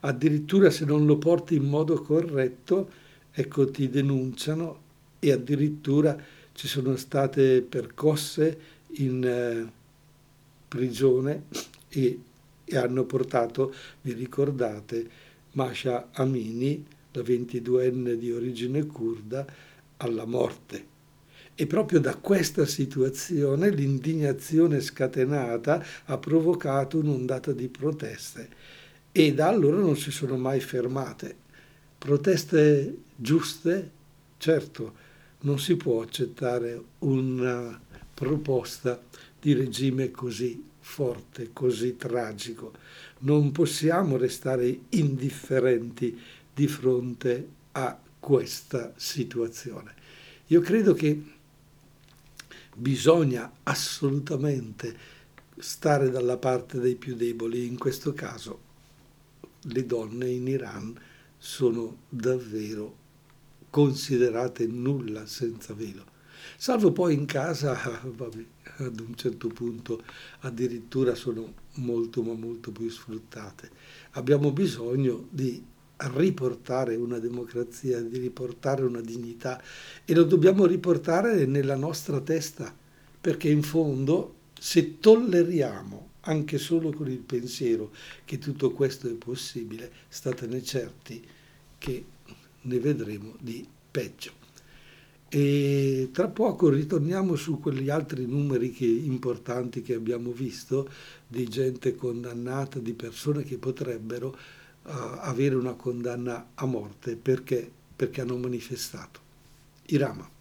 addirittura 0.00 0.70
se 0.70 0.84
non 0.84 1.06
lo 1.06 1.18
porti 1.18 1.54
in 1.54 1.64
modo 1.64 2.00
corretto, 2.00 2.90
ecco 3.30 3.70
ti 3.70 3.88
denunciano 3.88 4.88
e 5.18 5.32
addirittura 5.32 6.18
ci 6.52 6.66
sono 6.66 6.96
state 6.96 7.62
percosse 7.62 8.58
in 8.96 9.24
eh, 9.24 9.72
prigione 10.66 11.44
e, 11.88 12.20
e, 12.64 12.76
hanno 12.76 13.04
portato, 13.04 13.74
vi 14.02 14.12
ricordate, 14.12 15.08
Masha 15.52 16.08
Amini, 16.12 16.84
la 17.12 17.22
22enne 17.22 18.14
di 18.14 18.30
origine 18.32 18.86
kurda, 18.86 19.44
alla 19.98 20.24
morte. 20.24 20.86
E 21.54 21.66
proprio 21.66 22.00
da 22.00 22.14
questa 22.16 22.64
situazione 22.64 23.70
l'indignazione 23.70 24.80
scatenata 24.80 25.84
ha 26.04 26.16
provocato 26.16 26.98
un'ondata 26.98 27.52
di 27.52 27.68
proteste 27.68 28.48
e 29.12 29.34
da 29.34 29.48
allora 29.48 29.78
non 29.78 29.96
si 29.96 30.10
sono 30.10 30.36
mai 30.36 30.60
fermate. 30.60 31.36
Proteste 31.98 32.96
giuste? 33.16 33.90
Certo, 34.38 34.94
non 35.40 35.58
si 35.58 35.76
può 35.76 36.02
accettare 36.02 36.80
una 37.00 37.78
proposta 38.14 39.02
di 39.40 39.52
regime 39.52 40.10
così 40.10 40.64
forte, 40.78 41.50
così 41.52 41.96
tragico. 41.96 42.72
Non 43.20 43.52
possiamo 43.52 44.16
restare 44.16 44.78
indifferenti 44.90 46.18
di 46.54 46.66
fronte 46.66 47.48
a 47.72 47.98
questa 48.18 48.92
situazione. 48.96 49.94
Io 50.48 50.60
credo 50.60 50.94
che 50.94 51.22
bisogna 52.76 53.50
assolutamente 53.64 55.18
stare 55.58 56.10
dalla 56.10 56.38
parte 56.38 56.78
dei 56.78 56.94
più 56.94 57.14
deboli, 57.14 57.66
in 57.66 57.76
questo 57.76 58.14
caso 58.14 58.68
le 59.62 59.86
donne 59.86 60.28
in 60.28 60.46
Iran 60.46 60.98
sono 61.36 62.02
davvero 62.08 62.96
considerate 63.70 64.66
nulla 64.66 65.26
senza 65.26 65.74
velo. 65.74 66.04
Salvo 66.56 66.92
poi 66.92 67.14
in 67.14 67.26
casa, 67.26 67.74
vabbè, 68.04 68.44
ad 68.78 69.00
un 69.00 69.14
certo 69.14 69.48
punto 69.48 70.02
addirittura 70.40 71.14
sono 71.14 71.54
molto 71.74 72.22
ma 72.22 72.34
molto 72.34 72.70
più 72.72 72.88
sfruttate. 72.88 73.70
Abbiamo 74.12 74.52
bisogno 74.52 75.26
di 75.30 75.62
riportare 75.96 76.96
una 76.96 77.18
democrazia, 77.18 78.00
di 78.00 78.18
riportare 78.18 78.82
una 78.84 79.00
dignità 79.00 79.62
e 80.04 80.14
lo 80.14 80.24
dobbiamo 80.24 80.64
riportare 80.64 81.44
nella 81.44 81.76
nostra 81.76 82.20
testa, 82.20 82.74
perché 83.20 83.50
in 83.50 83.62
fondo 83.62 84.34
se 84.58 84.98
tolleriamo 84.98 86.09
anche 86.22 86.58
solo 86.58 86.92
con 86.92 87.10
il 87.10 87.18
pensiero 87.18 87.92
che 88.24 88.38
tutto 88.38 88.72
questo 88.72 89.08
è 89.08 89.12
possibile, 89.12 89.90
statene 90.08 90.62
certi 90.62 91.26
che 91.78 92.04
ne 92.62 92.78
vedremo 92.78 93.36
di 93.40 93.66
peggio. 93.90 94.38
E 95.32 96.10
tra 96.12 96.26
poco 96.26 96.68
ritorniamo 96.70 97.36
su 97.36 97.60
quegli 97.60 97.88
altri 97.88 98.26
numeri 98.26 98.72
che, 98.72 98.84
importanti 98.84 99.80
che 99.80 99.94
abbiamo 99.94 100.32
visto 100.32 100.90
di 101.26 101.46
gente 101.48 101.94
condannata, 101.94 102.80
di 102.80 102.94
persone 102.94 103.44
che 103.44 103.56
potrebbero 103.56 104.28
uh, 104.28 104.90
avere 105.20 105.54
una 105.54 105.74
condanna 105.74 106.50
a 106.54 106.66
morte 106.66 107.14
perché, 107.14 107.70
perché 107.94 108.20
hanno 108.22 108.38
manifestato. 108.38 109.20
Irama. 109.86 110.39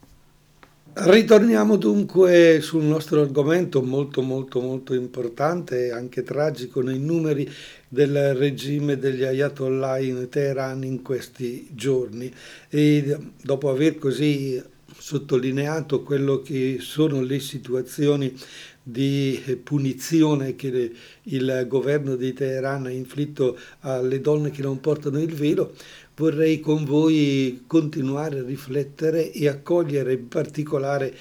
Ritorniamo 0.92 1.78
dunque 1.78 2.60
sul 2.62 2.84
nostro 2.84 3.22
argomento 3.22 3.82
molto 3.82 4.22
molto 4.22 4.60
molto 4.60 4.94
importante 4.96 5.86
e 5.86 5.92
anche 5.92 6.24
tragico 6.24 6.82
nei 6.82 7.00
numeri 7.00 7.50
del 7.88 8.34
regime 8.34 8.98
degli 8.98 9.24
ayatollah 9.24 10.00
in 10.00 10.28
Teheran 10.30 10.84
in 10.84 11.02
questi 11.02 11.68
giorni. 11.72 12.34
E 12.70 13.18
dopo 13.42 13.70
aver 13.70 13.98
così 13.98 14.62
sottolineato 14.98 16.02
quello 16.02 16.42
che 16.42 16.78
sono 16.80 17.22
le 17.22 17.40
situazioni 17.40 18.36
di 18.82 19.60
punizione 19.64 20.56
che 20.56 20.92
il 21.24 21.66
governo 21.68 22.16
di 22.16 22.34
Teheran 22.34 22.88
ha 22.88 22.90
inflitto 22.90 23.58
alle 23.82 24.20
donne 24.20 24.50
che 24.50 24.64
non 24.64 24.80
portano 24.80 25.22
il 25.22 25.34
velo, 25.34 25.74
vorrei 26.20 26.60
con 26.60 26.84
voi 26.84 27.64
continuare 27.66 28.40
a 28.40 28.44
riflettere 28.44 29.32
e 29.32 29.48
a 29.48 29.60
cogliere 29.60 30.12
in 30.12 30.28
particolare 30.28 31.16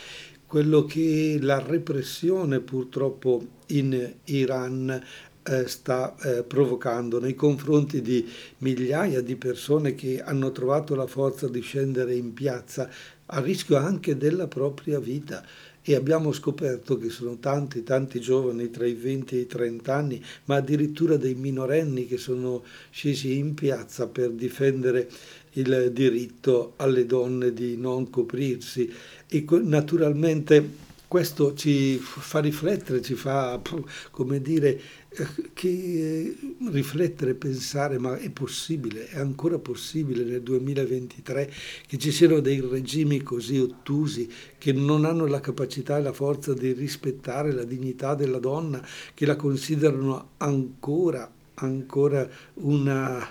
quello 0.44 0.84
che 0.86 1.38
la 1.40 1.62
repressione 1.64 2.58
purtroppo 2.58 3.46
in 3.66 4.14
Iran 4.24 5.00
eh, 5.44 5.68
sta 5.68 6.16
eh, 6.16 6.42
provocando 6.42 7.20
nei 7.20 7.36
confronti 7.36 8.02
di 8.02 8.28
migliaia 8.58 9.20
di 9.20 9.36
persone 9.36 9.94
che 9.94 10.20
hanno 10.20 10.50
trovato 10.50 10.96
la 10.96 11.06
forza 11.06 11.46
di 11.46 11.60
scendere 11.60 12.16
in 12.16 12.32
piazza 12.32 12.90
a 13.26 13.40
rischio 13.40 13.76
anche 13.76 14.16
della 14.16 14.48
propria 14.48 14.98
vita 14.98 15.44
e 15.88 15.94
abbiamo 15.94 16.32
scoperto 16.32 16.98
che 16.98 17.08
sono 17.08 17.38
tanti, 17.38 17.82
tanti 17.82 18.20
giovani 18.20 18.68
tra 18.68 18.84
i 18.84 18.92
20 18.92 19.36
e 19.36 19.40
i 19.40 19.46
30 19.46 19.94
anni, 19.94 20.22
ma 20.44 20.56
addirittura 20.56 21.16
dei 21.16 21.34
minorenni 21.34 22.06
che 22.06 22.18
sono 22.18 22.62
scesi 22.90 23.38
in 23.38 23.54
piazza 23.54 24.06
per 24.06 24.32
difendere 24.32 25.08
il 25.52 25.90
diritto 25.90 26.74
alle 26.76 27.06
donne 27.06 27.54
di 27.54 27.78
non 27.78 28.10
coprirsi. 28.10 28.92
E 29.26 29.46
naturalmente 29.62 30.87
questo 31.08 31.54
ci 31.54 31.96
fa 31.96 32.38
riflettere, 32.38 33.00
ci 33.00 33.14
fa, 33.14 33.58
come 34.12 34.42
dire, 34.42 34.78
eh, 35.08 35.26
che 35.54 35.68
eh, 35.68 36.36
riflettere, 36.70 37.34
pensare, 37.34 37.98
ma 37.98 38.18
è 38.18 38.28
possibile, 38.30 39.08
è 39.08 39.18
ancora 39.18 39.58
possibile 39.58 40.22
nel 40.22 40.42
2023 40.42 41.50
che 41.86 41.96
ci 41.96 42.12
siano 42.12 42.40
dei 42.40 42.60
regimi 42.60 43.22
così 43.22 43.58
ottusi 43.58 44.30
che 44.58 44.72
non 44.72 45.06
hanno 45.06 45.24
la 45.26 45.40
capacità 45.40 45.96
e 45.96 46.02
la 46.02 46.12
forza 46.12 46.52
di 46.52 46.72
rispettare 46.72 47.52
la 47.52 47.64
dignità 47.64 48.14
della 48.14 48.38
donna, 48.38 48.86
che 49.14 49.24
la 49.24 49.36
considerano 49.36 50.32
ancora, 50.36 51.32
ancora 51.54 52.28
una 52.54 53.26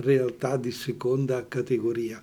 realtà 0.00 0.56
di 0.56 0.70
seconda 0.70 1.46
categoria. 1.46 2.22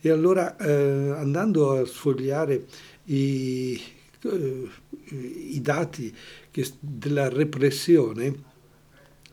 E 0.00 0.10
allora 0.10 0.56
eh, 0.56 1.10
andando 1.10 1.72
a 1.72 1.84
sfogliare 1.84 2.64
i, 3.04 3.80
i 4.32 5.60
dati 5.60 6.14
della 6.80 7.28
repressione, 7.28 8.54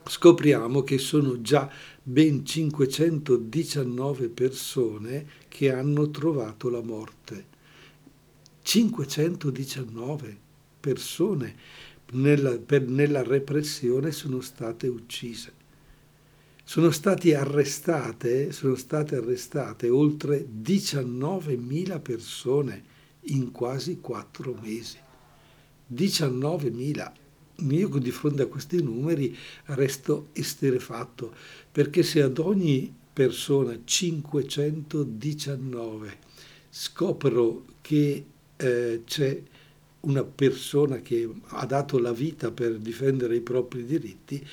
scopriamo 0.05 0.83
che 0.83 0.97
sono 0.97 1.41
già 1.41 1.69
ben 2.01 2.45
519 2.45 4.29
persone 4.29 5.25
che 5.47 5.71
hanno 5.71 6.09
trovato 6.11 6.69
la 6.69 6.81
morte. 6.81 7.51
519 8.61 10.37
persone 10.79 11.55
nella, 12.11 12.57
per, 12.57 12.87
nella 12.87 13.23
repressione 13.23 14.11
sono 14.11 14.41
state 14.41 14.87
uccise. 14.87 15.61
Sono, 16.65 16.91
arrestate, 17.33 18.51
sono 18.51 18.75
state 18.75 19.15
arrestate 19.17 19.89
oltre 19.89 20.45
19.000 20.61 22.01
persone 22.01 22.91
in 23.25 23.51
quasi 23.51 23.99
quattro 23.99 24.57
mesi. 24.61 24.97
19.000. 25.93 27.11
Io 27.69 27.87
di 27.87 28.11
fronte 28.11 28.41
a 28.41 28.47
questi 28.47 28.81
numeri 28.81 29.37
resto 29.65 30.29
esterefatto, 30.33 31.33
perché 31.71 32.01
se 32.03 32.21
ad 32.21 32.39
ogni 32.39 32.93
persona 33.13 33.79
519 33.83 36.17
scopro 36.69 37.65
che 37.81 38.25
eh, 38.55 39.01
c'è 39.05 39.41
una 40.01 40.23
persona 40.23 41.01
che 41.01 41.29
ha 41.45 41.65
dato 41.65 41.97
la 41.99 42.11
vita 42.11 42.51
per 42.51 42.77
difendere 42.79 43.35
i 43.35 43.41
propri 43.41 43.85
diritti, 43.85 44.45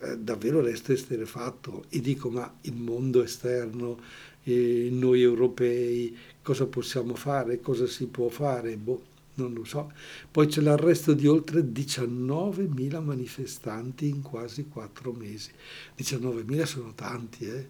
eh, 0.00 0.18
davvero 0.18 0.60
resto 0.60 0.92
esterefatto 0.92 1.84
e 1.88 2.00
dico 2.00 2.28
ma 2.28 2.52
il 2.62 2.74
mondo 2.74 3.22
esterno, 3.22 4.00
eh, 4.42 4.88
noi 4.90 5.22
europei, 5.22 6.14
cosa 6.42 6.66
possiamo 6.66 7.14
fare, 7.14 7.60
cosa 7.60 7.86
si 7.86 8.06
può 8.06 8.28
fare, 8.28 8.76
boh, 8.76 9.02
non 9.34 9.52
lo 9.54 9.64
so. 9.64 9.92
Poi 10.30 10.46
c'è 10.46 10.60
l'arresto 10.60 11.14
di 11.14 11.26
oltre 11.26 11.60
19.000 11.60 13.02
manifestanti 13.02 14.08
in 14.08 14.22
quasi 14.22 14.66
quattro 14.68 15.12
mesi. 15.12 15.50
19.000 15.96 16.62
sono 16.64 16.92
tanti, 16.94 17.46
eh? 17.46 17.68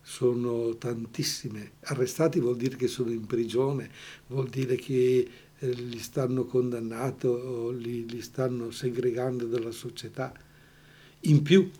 sono 0.00 0.76
tantissime. 0.76 1.72
Arrestati 1.84 2.40
vuol 2.40 2.56
dire 2.56 2.76
che 2.76 2.88
sono 2.88 3.10
in 3.10 3.26
prigione, 3.26 3.90
vuol 4.26 4.48
dire 4.48 4.76
che 4.76 5.28
eh, 5.58 5.72
li 5.72 5.98
stanno 5.98 6.44
condannando 6.44 7.70
li, 7.70 8.08
li 8.08 8.20
stanno 8.20 8.70
segregando 8.70 9.46
dalla 9.46 9.70
società. 9.70 10.32
In 11.20 11.42
più, 11.42 11.70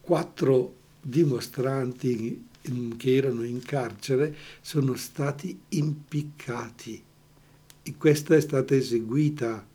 quattro 0.00 0.76
dimostranti 1.00 2.52
che 2.96 3.14
erano 3.14 3.44
in 3.44 3.62
carcere 3.62 4.34
sono 4.60 4.94
stati 4.94 5.58
impiccati. 5.70 7.02
E 7.82 7.94
questa 7.96 8.34
è 8.34 8.40
stata 8.40 8.74
eseguita 8.74 9.66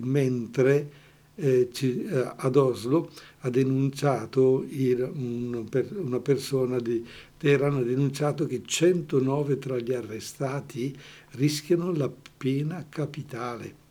mentre 0.00 0.90
eh, 1.36 1.70
ci, 1.72 2.04
eh, 2.04 2.32
ad 2.36 2.56
Oslo 2.56 3.10
ha 3.40 3.50
denunciato 3.50 4.64
il, 4.68 5.00
un, 5.00 5.66
per, 5.68 5.88
una 5.96 6.20
persona 6.20 6.78
di 6.78 7.04
Teheran 7.38 7.76
ha 7.76 7.82
denunciato 7.82 8.46
che 8.46 8.62
109 8.64 9.58
tra 9.58 9.78
gli 9.78 9.92
arrestati 9.92 10.96
rischiano 11.30 11.92
la 11.92 12.10
pena 12.36 12.86
capitale 12.88 13.82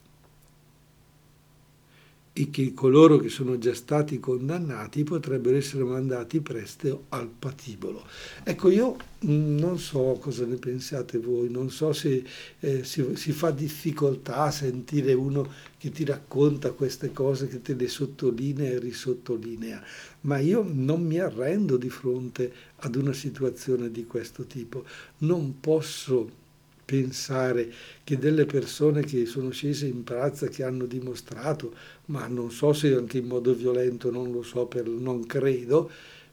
e 2.36 2.50
che 2.50 2.74
coloro 2.74 3.18
che 3.18 3.30
sono 3.30 3.60
già 3.60 3.76
stati 3.76 4.20
condannati 4.20 5.04
potrebbero 5.04 5.56
essere 5.56 5.84
mandati 5.84 6.42
presto 6.42 7.06
al 7.10 7.28
patibolo. 7.28 8.04
Ecco, 8.44 8.72
io 8.72 8.98
mm, 9.24 9.60
non 9.60 9.78
so 9.78 10.18
cosa 10.20 10.44
ne 10.44 10.56
pensate 10.56 11.20
voi, 11.20 11.52
non 11.52 11.70
so 11.70 11.94
se 11.94 12.24
eh, 12.60 12.84
si, 12.84 13.16
si, 13.16 13.32
fa 13.32 13.52
difficoltà 13.52 14.38
a 14.38 14.52
sentire 14.52 15.14
uno 15.14 15.48
che 15.78 15.92
ti 15.92 16.04
racconta 16.04 16.72
queste 16.72 17.12
cose, 17.12 17.48
che 17.48 17.62
te 17.62 17.76
le 17.76 17.88
sottolinea 17.88 18.72
e 18.72 18.80
risottolinea, 18.80 19.84
ma 20.22 20.40
io 20.40 20.66
non 20.68 21.06
mi 21.06 21.20
arrendo 21.20 21.78
di 21.78 21.90
fronte 21.92 22.52
ad 22.78 22.96
una 22.96 23.14
situazione 23.14 23.92
di 23.92 24.06
questo 24.08 24.46
tipo. 24.46 24.86
Non 25.20 25.60
posso 25.60 26.42
pensare 26.86 27.72
che 28.04 28.18
delle 28.18 28.46
persone 28.46 29.04
che 29.04 29.26
sono 29.26 29.52
scese 29.52 29.86
in 29.88 30.04
piazza, 30.04 30.48
che 30.48 30.64
hanno 30.64 30.86
dimostrato, 30.86 31.74
ma 32.06 32.28
non 32.28 32.52
so 32.52 32.74
se 32.74 32.94
anche 32.94 33.20
in 33.20 33.26
modo 33.26 33.54
violento, 33.54 34.12
non 34.12 34.32
lo 34.32 34.44
so, 34.44 34.66
per, 34.66 34.88
non 34.88 35.26
credo, 35.26 35.90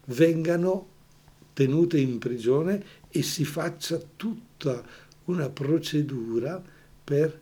vengano 0.07 0.89
tenute 1.53 1.99
in 1.99 2.19
prigione 2.19 2.83
e 3.09 3.23
si 3.23 3.45
faccia 3.45 4.01
tutta 4.17 4.83
una 5.25 5.49
procedura 5.49 6.63
per 7.03 7.41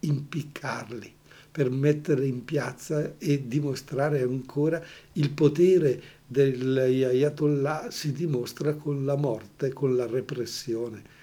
impiccarli, 0.00 1.12
per 1.50 1.70
mettere 1.70 2.26
in 2.26 2.44
piazza 2.44 3.14
e 3.18 3.46
dimostrare 3.46 4.22
ancora 4.22 4.82
il 5.14 5.30
potere 5.30 6.02
degli 6.26 7.02
ayatollah 7.02 7.90
si 7.90 8.12
dimostra 8.12 8.74
con 8.74 9.04
la 9.04 9.16
morte, 9.16 9.72
con 9.72 9.96
la 9.96 10.06
repressione 10.06 11.18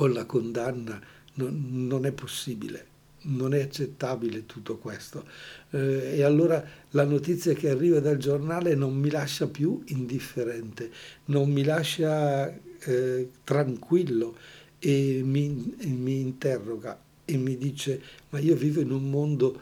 con 0.00 0.14
la 0.14 0.24
condanna 0.24 0.98
non, 1.34 1.86
non 1.86 2.06
è 2.06 2.12
possibile, 2.12 2.86
non 3.24 3.52
è 3.52 3.60
accettabile 3.60 4.46
tutto 4.46 4.78
questo. 4.78 5.26
Eh, 5.72 6.12
e 6.14 6.22
allora 6.22 6.64
la 6.92 7.04
notizia 7.04 7.52
che 7.52 7.68
arriva 7.68 8.00
dal 8.00 8.16
giornale 8.16 8.74
non 8.74 8.94
mi 8.94 9.10
lascia 9.10 9.46
più 9.46 9.82
indifferente, 9.88 10.90
non 11.26 11.50
mi 11.50 11.64
lascia 11.64 12.50
eh, 12.78 13.28
tranquillo 13.44 14.38
e 14.78 15.20
mi, 15.22 15.74
e 15.78 15.88
mi 15.88 16.20
interroga 16.20 16.98
e 17.26 17.36
mi 17.36 17.58
dice 17.58 18.00
ma 18.30 18.38
io 18.38 18.56
vivo 18.56 18.80
in 18.80 18.92
un 18.92 19.10
mondo 19.10 19.60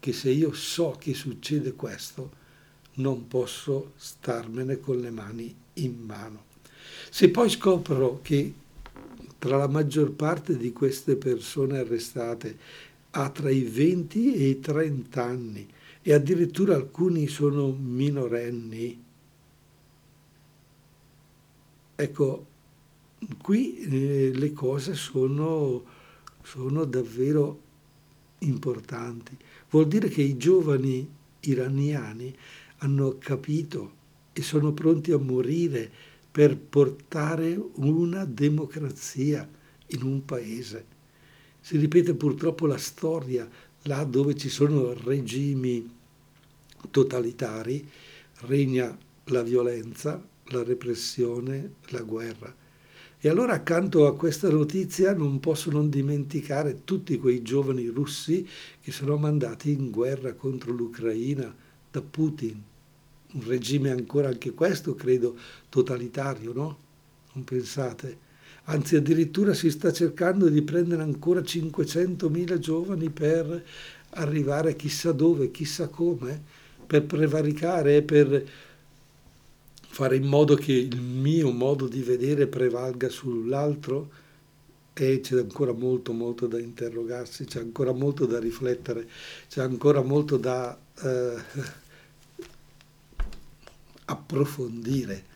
che 0.00 0.12
se 0.12 0.30
io 0.30 0.52
so 0.52 0.96
che 0.98 1.14
succede 1.14 1.74
questo 1.74 2.32
non 2.94 3.28
posso 3.28 3.92
starmene 3.94 4.80
con 4.80 4.98
le 4.98 5.10
mani 5.10 5.54
in 5.74 5.94
mano. 6.04 6.46
Se 7.08 7.30
poi 7.30 7.48
scopro 7.48 8.18
che 8.20 8.52
tra 9.38 9.56
la 9.56 9.68
maggior 9.68 10.12
parte 10.12 10.56
di 10.56 10.72
queste 10.72 11.16
persone 11.16 11.78
arrestate 11.78 12.56
ha 13.10 13.30
tra 13.30 13.50
i 13.50 13.62
20 13.62 14.34
e 14.34 14.48
i 14.48 14.60
30 14.60 15.22
anni 15.22 15.66
e 16.02 16.12
addirittura 16.12 16.74
alcuni 16.74 17.26
sono 17.26 17.72
minorenni. 17.72 19.02
Ecco, 21.96 22.46
qui 23.42 23.78
eh, 23.78 24.30
le 24.34 24.52
cose 24.52 24.94
sono, 24.94 25.82
sono 26.42 26.84
davvero 26.84 27.60
importanti. 28.40 29.36
Vuol 29.70 29.88
dire 29.88 30.08
che 30.08 30.22
i 30.22 30.36
giovani 30.36 31.08
iraniani 31.40 32.36
hanno 32.78 33.16
capito 33.18 33.94
e 34.32 34.42
sono 34.42 34.72
pronti 34.72 35.12
a 35.12 35.18
morire 35.18 35.90
per 36.36 36.54
portare 36.54 37.58
una 37.76 38.26
democrazia 38.26 39.48
in 39.86 40.02
un 40.02 40.22
paese. 40.26 40.84
Si 41.60 41.78
ripete 41.78 42.12
purtroppo 42.12 42.66
la 42.66 42.76
storia 42.76 43.48
là 43.84 44.04
dove 44.04 44.36
ci 44.36 44.50
sono 44.50 44.92
regimi 44.92 45.90
totalitari, 46.90 47.88
regna 48.40 48.94
la 49.24 49.42
violenza, 49.42 50.22
la 50.48 50.62
repressione, 50.62 51.76
la 51.88 52.02
guerra. 52.02 52.54
E 53.18 53.28
allora 53.30 53.54
accanto 53.54 54.06
a 54.06 54.14
questa 54.14 54.50
notizia 54.50 55.14
non 55.14 55.40
posso 55.40 55.70
non 55.70 55.88
dimenticare 55.88 56.84
tutti 56.84 57.16
quei 57.16 57.40
giovani 57.40 57.86
russi 57.86 58.46
che 58.82 58.92
sono 58.92 59.16
mandati 59.16 59.70
in 59.70 59.90
guerra 59.90 60.34
contro 60.34 60.74
l'Ucraina 60.74 61.56
da 61.90 62.02
Putin, 62.02 62.62
un 63.32 63.44
regime 63.46 63.90
ancora 63.90 64.28
anche 64.28 64.52
questo, 64.52 64.94
credo, 64.94 65.36
totalitario, 65.68 66.52
no? 66.52 66.78
Non 67.32 67.44
pensate? 67.44 68.24
anzi 68.68 68.96
addirittura 68.96 69.54
si 69.54 69.70
sta 69.70 69.92
cercando 69.92 70.48
di 70.48 70.62
prendere 70.62 71.02
ancora 71.02 71.40
500.000 71.40 72.58
giovani 72.58 73.10
per 73.10 73.64
arrivare 74.10 74.76
chissà 74.76 75.12
dove, 75.12 75.50
chissà 75.50 75.88
come, 75.88 76.42
per 76.86 77.04
prevaricare, 77.04 78.02
per 78.02 78.44
fare 79.88 80.16
in 80.16 80.26
modo 80.26 80.54
che 80.54 80.72
il 80.72 81.00
mio 81.00 81.50
modo 81.50 81.86
di 81.86 82.00
vedere 82.00 82.46
prevalga 82.46 83.08
sull'altro 83.08 84.24
e 84.92 85.20
c'è 85.20 85.38
ancora 85.38 85.72
molto 85.72 86.12
molto 86.12 86.46
da 86.46 86.58
interrogarsi, 86.58 87.44
c'è 87.44 87.60
ancora 87.60 87.92
molto 87.92 88.24
da 88.24 88.38
riflettere, 88.38 89.06
c'è 89.48 89.60
ancora 89.60 90.02
molto 90.02 90.38
da 90.38 90.76
eh, 91.02 91.36
approfondire. 94.06 95.34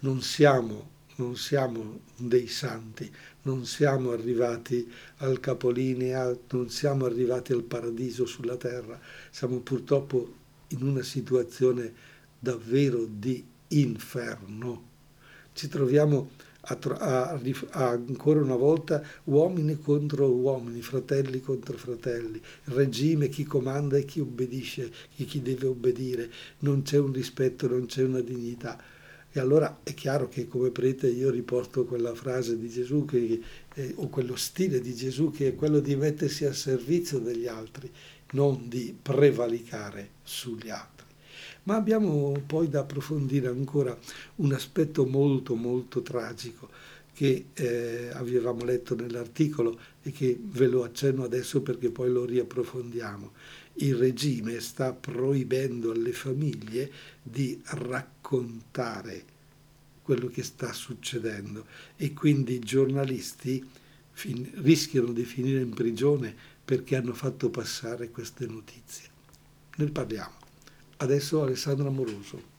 Non 0.00 0.20
siamo, 0.22 0.90
non 1.16 1.36
siamo 1.36 2.00
dei 2.16 2.46
santi, 2.48 3.10
non 3.42 3.64
siamo 3.66 4.10
arrivati 4.10 4.90
al 5.18 5.40
capolinea, 5.40 6.36
non 6.50 6.68
siamo 6.68 7.04
arrivati 7.04 7.52
al 7.52 7.62
paradiso 7.62 8.26
sulla 8.26 8.56
terra, 8.56 8.98
siamo 9.30 9.58
purtroppo 9.58 10.34
in 10.68 10.82
una 10.82 11.02
situazione 11.02 11.92
davvero 12.38 13.06
di 13.08 13.44
inferno. 13.68 14.92
Ci 15.52 15.68
troviamo 15.68 16.30
a, 16.64 16.78
a, 16.98 17.40
a, 17.70 17.88
ancora 17.90 18.40
una 18.40 18.56
volta 18.56 19.02
uomini 19.24 19.78
contro 19.78 20.30
uomini, 20.30 20.80
fratelli 20.80 21.40
contro 21.40 21.76
fratelli, 21.76 22.40
regime, 22.64 23.28
chi 23.28 23.44
comanda 23.44 23.96
e 23.96 24.04
chi 24.04 24.20
obbedisce, 24.20 24.90
chi, 25.14 25.24
chi 25.24 25.42
deve 25.42 25.66
obbedire, 25.66 26.30
non 26.60 26.82
c'è 26.82 26.98
un 26.98 27.12
rispetto, 27.12 27.68
non 27.68 27.86
c'è 27.86 28.02
una 28.02 28.20
dignità. 28.20 28.80
E 29.36 29.40
allora 29.40 29.80
è 29.82 29.94
chiaro 29.94 30.28
che 30.28 30.46
come 30.46 30.70
prete 30.70 31.08
io 31.08 31.28
riporto 31.28 31.84
quella 31.84 32.14
frase 32.14 32.56
di 32.56 32.68
Gesù 32.68 33.04
che, 33.04 33.42
eh, 33.74 33.92
o 33.96 34.08
quello 34.08 34.36
stile 34.36 34.80
di 34.80 34.94
Gesù 34.94 35.32
che 35.32 35.48
è 35.48 35.54
quello 35.56 35.80
di 35.80 35.96
mettersi 35.96 36.44
al 36.44 36.54
servizio 36.54 37.18
degli 37.18 37.48
altri, 37.48 37.90
non 38.32 38.68
di 38.68 38.96
prevalicare 39.00 40.10
sugli 40.22 40.70
altri. 40.70 40.93
Ma 41.64 41.76
abbiamo 41.76 42.32
poi 42.46 42.68
da 42.68 42.80
approfondire 42.80 43.48
ancora 43.48 43.96
un 44.36 44.52
aspetto 44.52 45.06
molto 45.06 45.54
molto 45.54 46.02
tragico 46.02 46.68
che 47.14 47.46
eh, 47.54 48.10
avevamo 48.12 48.64
letto 48.64 48.94
nell'articolo 48.94 49.78
e 50.02 50.10
che 50.10 50.38
ve 50.38 50.66
lo 50.66 50.82
accenno 50.82 51.22
adesso 51.22 51.62
perché 51.62 51.90
poi 51.90 52.10
lo 52.10 52.24
riapprofondiamo. 52.24 53.32
Il 53.74 53.94
regime 53.94 54.60
sta 54.60 54.92
proibendo 54.92 55.92
alle 55.92 56.12
famiglie 56.12 56.90
di 57.22 57.60
raccontare 57.64 59.32
quello 60.02 60.26
che 60.26 60.42
sta 60.42 60.72
succedendo 60.72 61.64
e 61.96 62.12
quindi 62.12 62.54
i 62.54 62.60
giornalisti 62.60 63.64
fin- 64.10 64.50
rischiano 64.56 65.12
di 65.12 65.24
finire 65.24 65.60
in 65.60 65.72
prigione 65.72 66.34
perché 66.64 66.96
hanno 66.96 67.14
fatto 67.14 67.48
passare 67.48 68.10
queste 68.10 68.46
notizie. 68.46 69.08
Ne 69.76 69.86
parliamo. 69.86 70.43
Adesso 71.04 71.42
Alessandro 71.42 71.88
Amoroso. 71.88 72.52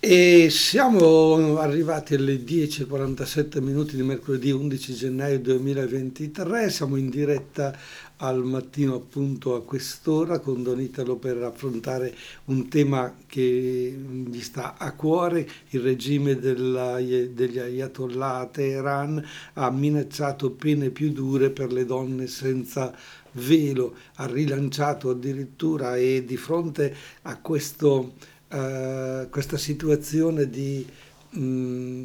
E 0.00 0.48
siamo 0.50 1.58
arrivati 1.58 2.14
alle 2.14 2.36
10.47 2.36 3.60
minuti 3.60 3.96
di 3.96 4.02
mercoledì 4.02 4.52
11 4.52 4.94
gennaio 4.94 5.40
2023, 5.40 6.70
siamo 6.70 6.94
in 6.94 7.10
diretta 7.10 7.76
al 8.18 8.44
mattino 8.44 8.94
appunto 8.94 9.56
a 9.56 9.62
quest'ora. 9.62 10.38
Con 10.38 10.62
Don 10.62 10.80
Italo 10.80 11.16
per 11.16 11.42
affrontare 11.42 12.14
un 12.44 12.68
tema 12.68 13.16
che 13.26 13.98
gli 14.30 14.40
sta 14.40 14.76
a 14.78 14.92
cuore, 14.92 15.48
il 15.70 15.80
regime 15.80 16.38
della, 16.38 17.00
degli 17.00 17.58
Ayatollah 17.58 18.38
a 18.38 18.46
Teheran. 18.46 19.24
Ha 19.54 19.70
minacciato 19.70 20.52
pene 20.52 20.90
più 20.90 21.10
dure 21.10 21.50
per 21.50 21.72
le 21.72 21.84
donne 21.84 22.28
senza 22.28 22.94
velo, 23.38 23.94
ha 24.16 24.26
rilanciato 24.26 25.10
addirittura 25.10 25.96
e 25.96 26.24
di 26.24 26.36
fronte 26.36 26.94
a 27.22 27.38
questo, 27.40 28.14
uh, 28.48 29.28
questa 29.30 29.56
situazione 29.56 30.50
di 30.50 30.86
mh, 31.30 32.04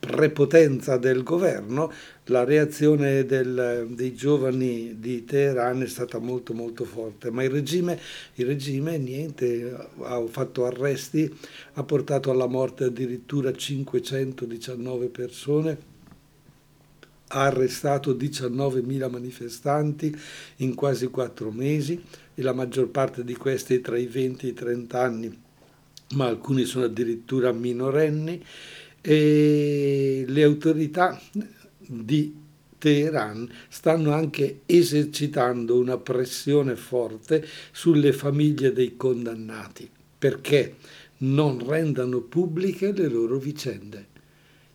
prepotenza 0.00 0.96
del 0.96 1.22
governo, 1.22 1.92
la 2.24 2.44
reazione 2.44 3.26
del, 3.26 3.88
dei 3.90 4.14
giovani 4.14 4.98
di 4.98 5.24
Teheran 5.24 5.82
è 5.82 5.86
stata 5.86 6.18
molto 6.18 6.54
molto 6.54 6.84
forte, 6.84 7.30
ma 7.30 7.44
il 7.44 7.50
regime, 7.50 7.98
il 8.34 8.46
regime 8.46 8.96
niente, 8.96 9.76
ha 10.00 10.24
fatto 10.26 10.64
arresti, 10.64 11.32
ha 11.74 11.82
portato 11.84 12.30
alla 12.30 12.46
morte 12.46 12.84
addirittura 12.84 13.52
519 13.52 15.08
persone 15.08 15.89
ha 17.32 17.44
arrestato 17.44 18.14
19.000 18.14 19.10
manifestanti 19.10 20.16
in 20.56 20.74
quasi 20.74 21.08
quattro 21.08 21.50
mesi 21.50 22.02
e 22.34 22.42
la 22.42 22.52
maggior 22.52 22.88
parte 22.88 23.24
di 23.24 23.34
questi 23.34 23.80
tra 23.80 23.96
i 23.96 24.06
20 24.06 24.46
e 24.46 24.48
i 24.50 24.54
30 24.54 25.00
anni, 25.00 25.40
ma 26.14 26.26
alcuni 26.26 26.64
sono 26.64 26.86
addirittura 26.86 27.52
minorenni 27.52 28.44
e 29.00 30.24
le 30.26 30.42
autorità 30.42 31.20
di 31.78 32.34
Teheran 32.78 33.48
stanno 33.68 34.12
anche 34.12 34.62
esercitando 34.66 35.78
una 35.78 35.98
pressione 35.98 36.76
forte 36.76 37.46
sulle 37.72 38.12
famiglie 38.12 38.72
dei 38.72 38.96
condannati 38.96 39.88
perché 40.18 40.76
non 41.18 41.62
rendano 41.66 42.20
pubbliche 42.20 42.92
le 42.92 43.08
loro 43.08 43.38
vicende. 43.38 44.06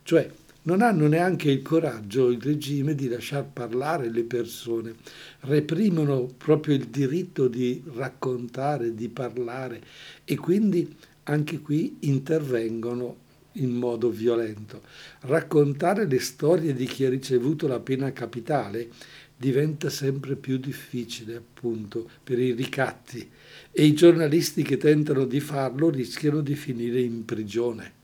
Cioè, 0.02 0.30
non 0.66 0.82
hanno 0.82 1.06
neanche 1.06 1.50
il 1.50 1.62
coraggio, 1.62 2.28
il 2.28 2.40
regime, 2.40 2.94
di 2.94 3.08
lasciar 3.08 3.46
parlare 3.52 4.10
le 4.10 4.24
persone, 4.24 4.94
reprimono 5.40 6.28
proprio 6.36 6.74
il 6.74 6.86
diritto 6.86 7.46
di 7.48 7.82
raccontare, 7.94 8.94
di 8.94 9.08
parlare 9.08 9.80
e 10.24 10.36
quindi 10.36 10.94
anche 11.24 11.60
qui 11.60 11.98
intervengono 12.00 13.24
in 13.52 13.70
modo 13.70 14.10
violento. 14.10 14.82
Raccontare 15.20 16.06
le 16.06 16.18
storie 16.18 16.74
di 16.74 16.86
chi 16.86 17.04
ha 17.04 17.10
ricevuto 17.10 17.68
la 17.68 17.80
pena 17.80 18.12
capitale 18.12 18.88
diventa 19.36 19.88
sempre 19.88 20.34
più 20.34 20.58
difficile, 20.58 21.36
appunto, 21.36 22.08
per 22.24 22.40
i 22.40 22.52
ricatti 22.52 23.28
e 23.70 23.84
i 23.84 23.94
giornalisti 23.94 24.62
che 24.62 24.78
tentano 24.78 25.26
di 25.26 25.40
farlo 25.40 25.90
rischiano 25.90 26.40
di 26.40 26.54
finire 26.54 27.00
in 27.00 27.24
prigione. 27.24 27.95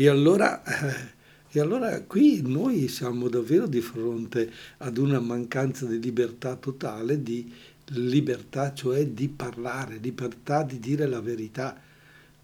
E 0.00 0.06
allora, 0.06 0.62
eh, 0.62 1.10
e 1.50 1.58
allora 1.58 2.00
qui 2.02 2.40
noi 2.42 2.86
siamo 2.86 3.28
davvero 3.28 3.66
di 3.66 3.80
fronte 3.80 4.48
ad 4.76 4.96
una 4.96 5.18
mancanza 5.18 5.86
di 5.86 5.98
libertà 5.98 6.54
totale, 6.54 7.20
di 7.20 7.52
libertà 7.86 8.72
cioè 8.72 9.08
di 9.08 9.26
parlare, 9.26 9.98
libertà 10.00 10.62
di 10.62 10.78
dire 10.78 11.08
la 11.08 11.20
verità. 11.20 11.76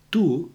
Tu 0.09 0.53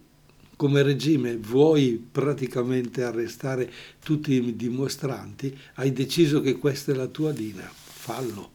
come 0.56 0.82
regime 0.82 1.38
vuoi 1.38 2.06
praticamente 2.12 3.02
arrestare 3.02 3.72
tutti 4.04 4.32
i 4.32 4.54
dimostranti, 4.54 5.56
hai 5.76 5.94
deciso 5.94 6.42
che 6.42 6.58
questa 6.58 6.92
è 6.92 6.94
la 6.94 7.06
tua 7.06 7.30
linea, 7.30 7.72
fallo. 7.72 8.50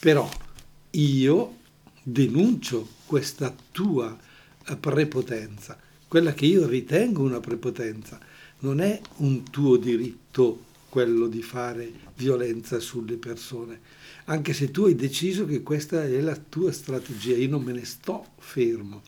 Però 0.00 0.28
io 0.90 1.56
denuncio 2.02 2.88
questa 3.06 3.54
tua 3.70 4.18
prepotenza 4.80 5.84
quella 6.08 6.32
che 6.32 6.46
io 6.46 6.66
ritengo 6.66 7.22
una 7.22 7.40
prepotenza. 7.40 8.18
Non 8.60 8.80
è 8.80 9.00
un 9.16 9.42
tuo 9.50 9.76
diritto 9.76 10.64
quello 10.88 11.26
di 11.26 11.42
fare 11.42 11.92
violenza 12.16 12.80
sulle 12.80 13.16
persone, 13.16 13.80
anche 14.26 14.54
se 14.54 14.70
tu 14.70 14.84
hai 14.84 14.94
deciso 14.94 15.44
che 15.44 15.62
questa 15.62 16.04
è 16.04 16.20
la 16.20 16.36
tua 16.36 16.72
strategia, 16.72 17.36
io 17.36 17.50
non 17.50 17.62
me 17.62 17.72
ne 17.72 17.84
sto 17.84 18.28
fermo. 18.38 19.02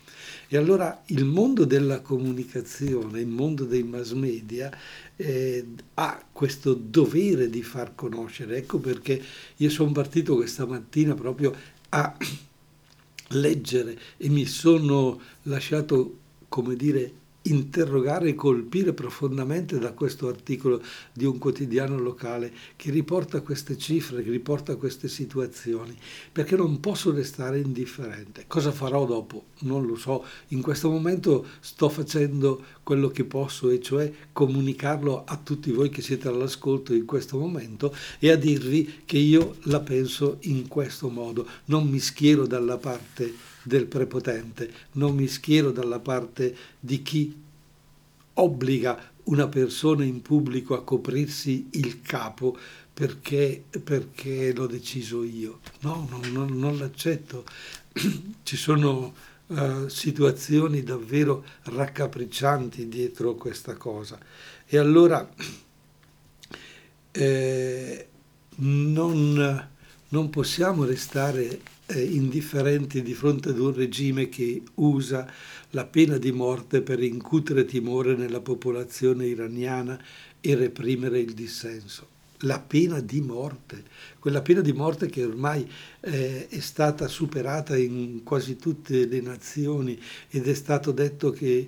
E 0.49 0.57
allora 0.57 1.03
il 1.07 1.25
mondo 1.25 1.65
della 1.65 2.01
comunicazione, 2.01 3.21
il 3.21 3.27
mondo 3.27 3.65
dei 3.65 3.83
mass 3.83 4.13
media 4.13 4.71
eh, 5.17 5.67
ha 5.95 6.25
questo 6.31 6.75
dovere 6.75 7.49
di 7.49 7.63
far 7.63 7.95
conoscere. 7.95 8.59
Ecco 8.59 8.79
perché 8.79 9.21
io 9.57 9.71
sono 9.71 9.91
partito 9.93 10.37
questa 10.37 10.67
mattina 10.67 11.15
proprio 11.15 11.55
a 11.89 12.17
leggere 13.29 13.99
e 14.17 14.29
mi 14.29 14.45
sono 14.45 15.21
lasciato 15.43 16.19
come 16.49 16.75
dire, 16.77 17.13
interrogare 17.43 18.31
e 18.31 18.35
colpire 18.35 18.93
profondamente 18.93 19.79
da 19.79 19.93
questo 19.93 20.29
articolo 20.29 20.83
di 21.13 21.25
un 21.25 21.39
quotidiano 21.39 21.99
locale 21.99 22.53
che 22.77 22.91
riporta 22.91 23.41
queste 23.41 23.79
cifre, 23.79 24.23
che 24.23 24.31
riporta 24.31 24.77
queste 24.77 25.09
situazioni, 25.09 25.97
perché 26.31 26.57
non 26.57 26.81
posso 26.81 27.13
restare 27.13 27.61
indifferente. 27.61 28.45
Cosa 28.47 28.73
farò 28.73 29.07
dopo? 29.07 29.47
Non 29.61 29.87
lo 29.87 29.97
so. 29.97 30.25
In 30.49 30.61
questo 30.61 30.91
momento 30.91 31.47
sto 31.61 31.89
facendo 31.89 32.63
quello 32.83 33.09
che 33.09 33.25
posso, 33.25 33.71
e 33.71 33.81
cioè 33.81 34.11
comunicarlo 34.33 35.25
a 35.25 35.37
tutti 35.37 35.71
voi 35.71 35.89
che 35.89 36.03
siete 36.03 36.29
all'ascolto 36.29 36.93
in 36.93 37.05
questo 37.05 37.39
momento 37.39 37.95
e 38.19 38.31
a 38.31 38.37
dirvi 38.37 39.03
che 39.05 39.19
io 39.19 39.57
la 39.63 39.81
penso 39.81 40.39
in 40.43 40.69
questo 40.69 41.09
modo. 41.09 41.47
Non 41.67 41.89
mi 41.89 41.99
schiero 41.99 42.47
dalla 42.47 42.77
parte 42.77 43.57
del 43.69 43.87
prepotente, 43.87 44.73
non 44.93 45.15
mi 45.15 45.29
schiero 45.29 45.71
dalla 45.71 46.01
parte 46.01 46.57
di 46.81 47.03
chi 47.03 47.41
obbliga 48.35 49.13
una 49.25 49.47
persona 49.47 50.05
in 50.05 50.23
pubblico 50.23 50.75
a 50.75 50.83
coprirsi 50.83 51.69
il 51.73 52.01
capo 52.01 52.57
perché, 52.93 53.63
perché 53.85 54.53
l'ho 54.53 54.67
deciso 54.67 55.23
io. 55.23 55.61
No, 55.81 56.09
no, 56.11 56.21
no 56.33 56.49
non 56.49 56.79
l'accetto. 56.79 57.45
Ci 58.43 58.57
sono 58.57 59.15
uh, 59.47 59.87
situazioni 59.87 60.83
davvero 60.83 61.45
raccapriccianti 61.65 62.89
dietro 62.89 63.35
questa 63.35 63.75
cosa. 63.75 64.19
E 64.67 64.79
allora 64.79 65.29
eh, 67.13 68.09
non, 68.57 69.69
non 70.09 70.31
possiamo 70.31 70.85
restare 70.85 71.61
eh, 71.89 72.03
indifferenti 72.03 73.03
di 73.03 73.15
fronte 73.15 73.51
ad 73.51 73.59
un 73.59 73.75
regime 73.75 74.29
che 74.29 74.63
usa 74.75 75.31
la 75.71 75.85
pena 75.85 76.19
di 76.19 76.33
morte 76.33 76.83
per 76.83 77.03
incutere 77.03 77.65
timore 77.65 78.15
nella 78.15 78.41
popolazione 78.41 79.27
iraniana 79.27 80.01
e 80.41 80.55
reprimere 80.55 81.19
il 81.19 81.35
dissenso. 81.35 82.17
La 82.43 82.61
pena 82.61 83.01
di 83.01 83.21
morte, 83.21 83.83
quella 84.21 84.43
pena 84.43 84.61
di 84.61 84.73
morte 84.73 85.09
che 85.09 85.25
ormai 85.25 85.69
eh, 86.01 86.47
è 86.47 86.61
stata 86.61 87.09
superata 87.09 87.77
in 87.77 88.23
quasi 88.23 88.57
tutte 88.57 89.07
le 89.07 89.21
nazioni 89.21 90.01
ed 90.31 90.47
è 90.47 90.55
stato 90.55 90.93
detto 90.93 91.33
che 91.33 91.67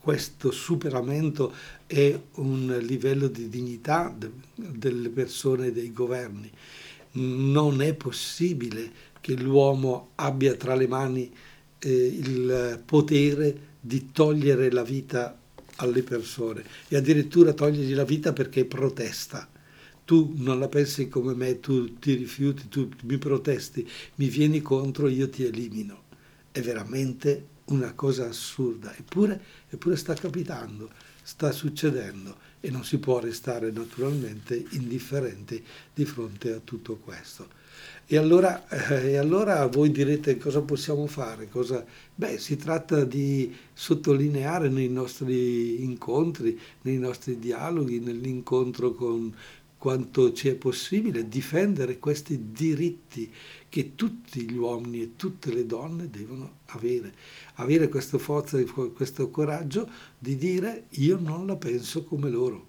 questo 0.00 0.50
superamento 0.50 1.52
è 1.86 2.18
un 2.34 2.78
livello 2.80 3.28
di 3.28 3.48
dignità 3.48 4.12
delle 4.54 5.08
persone 5.10 5.66
e 5.66 5.72
dei 5.72 5.92
governi. 5.92 6.50
Non 7.12 7.80
è 7.80 7.94
possibile 7.94 8.90
che 9.20 9.34
l'uomo 9.34 10.10
abbia 10.16 10.54
tra 10.54 10.74
le 10.74 10.86
mani 10.86 11.32
eh, 11.78 11.90
il 11.90 12.82
potere 12.84 13.66
di 13.80 14.10
togliere 14.12 14.70
la 14.70 14.82
vita 14.82 15.38
alle 15.76 16.02
persone 16.02 16.64
e 16.88 16.96
addirittura 16.96 17.52
togliergli 17.52 17.94
la 17.94 18.04
vita 18.04 18.32
perché 18.32 18.64
protesta. 18.64 19.48
Tu 20.04 20.32
non 20.36 20.58
la 20.58 20.68
pensi 20.68 21.08
come 21.08 21.34
me, 21.34 21.60
tu 21.60 21.98
ti 21.98 22.14
rifiuti, 22.14 22.68
tu 22.68 22.88
mi 23.02 23.18
protesti, 23.18 23.86
mi 24.16 24.28
vieni 24.28 24.62
contro, 24.62 25.06
io 25.06 25.28
ti 25.28 25.44
elimino. 25.44 26.04
È 26.50 26.60
veramente 26.62 27.56
una 27.66 27.92
cosa 27.92 28.26
assurda, 28.26 28.96
eppure, 28.96 29.40
eppure 29.68 29.96
sta 29.96 30.14
capitando, 30.14 30.90
sta 31.22 31.52
succedendo 31.52 32.36
e 32.60 32.70
non 32.70 32.84
si 32.84 32.98
può 32.98 33.20
restare 33.20 33.70
naturalmente 33.70 34.64
indifferenti 34.70 35.62
di 35.92 36.06
fronte 36.06 36.54
a 36.54 36.60
tutto 36.64 36.96
questo. 36.96 37.57
E 38.10 38.16
allora, 38.16 38.66
eh, 38.68 39.10
e 39.10 39.16
allora, 39.18 39.66
voi 39.66 39.90
direte 39.90 40.38
cosa 40.38 40.62
possiamo 40.62 41.06
fare? 41.06 41.46
Cosa... 41.50 41.84
Beh, 42.14 42.38
si 42.38 42.56
tratta 42.56 43.04
di 43.04 43.54
sottolineare 43.74 44.70
nei 44.70 44.88
nostri 44.88 45.84
incontri, 45.84 46.58
nei 46.82 46.96
nostri 46.96 47.38
dialoghi, 47.38 48.00
nell'incontro 48.00 48.94
con 48.94 49.34
quanto 49.76 50.32
ci 50.32 50.48
è 50.48 50.54
possibile, 50.54 51.28
difendere 51.28 51.98
questi 51.98 52.50
diritti 52.50 53.30
che 53.68 53.94
tutti 53.94 54.40
gli 54.50 54.56
uomini 54.56 55.02
e 55.02 55.16
tutte 55.16 55.52
le 55.52 55.66
donne 55.66 56.08
devono 56.08 56.60
avere. 56.68 57.12
Avere 57.56 57.88
questa 57.90 58.16
forza, 58.16 58.58
questo 58.64 59.28
coraggio 59.28 59.86
di 60.18 60.36
dire 60.38 60.86
io 60.92 61.18
non 61.20 61.46
la 61.46 61.56
penso 61.56 62.04
come 62.04 62.30
loro. 62.30 62.67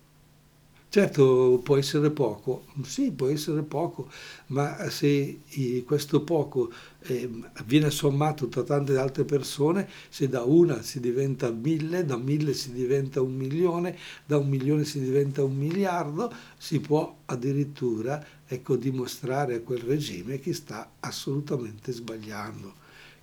Certo 0.91 1.62
può 1.63 1.78
essere 1.78 2.10
poco, 2.10 2.65
sì 2.82 3.12
può 3.12 3.28
essere 3.28 3.62
poco, 3.62 4.10
ma 4.47 4.89
se 4.89 5.41
questo 5.86 6.23
poco 6.23 6.71
eh, 7.02 7.30
viene 7.65 7.91
sommato 7.91 8.47
tra 8.47 8.63
tante 8.63 8.97
altre 8.97 9.23
persone, 9.23 9.88
se 10.10 10.28
da 10.28 10.41
una 10.41 10.82
si 10.82 10.99
diventa 10.99 11.52
mille, 11.52 12.06
da 12.06 12.17
mille 12.17 12.54
si 12.56 12.71
diventa 12.71 13.21
un 13.21 13.36
milione, 13.36 13.95
da 14.25 14.38
un 14.38 14.49
milione 14.49 14.84
si 14.84 14.99
diventa 14.99 15.43
un 15.43 15.56
miliardo, 15.56 16.34
si 16.58 16.80
può 16.80 17.17
addirittura 17.25 18.25
ecco, 18.47 18.75
dimostrare 18.75 19.56
a 19.56 19.62
quel 19.62 19.82
regime 19.82 20.39
che 20.39 20.54
sta 20.54 20.93
assolutamente 21.02 21.91
sbagliando, 21.91 22.73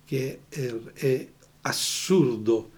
che 0.05 0.39
è, 0.47 0.73
è 0.93 1.27
assurdo 1.63 2.69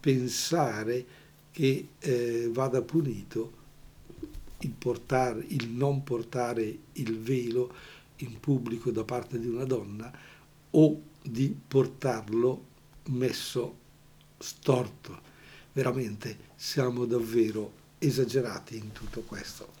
pensare 0.00 1.04
che 1.50 1.88
eh, 1.98 2.48
vada 2.50 2.80
punito 2.80 3.57
il, 4.60 4.70
portare, 4.70 5.44
il 5.48 5.68
non 5.68 6.02
portare 6.04 6.78
il 6.92 7.18
velo 7.18 7.72
in 8.16 8.40
pubblico 8.40 8.90
da 8.90 9.04
parte 9.04 9.38
di 9.38 9.46
una 9.46 9.64
donna 9.64 10.10
o 10.70 11.02
di 11.22 11.56
portarlo 11.66 12.64
messo 13.06 13.76
storto. 14.38 15.26
Veramente 15.72 16.36
siamo 16.56 17.04
davvero 17.04 17.72
esagerati 17.98 18.76
in 18.76 18.92
tutto 18.92 19.20
questo. 19.22 19.76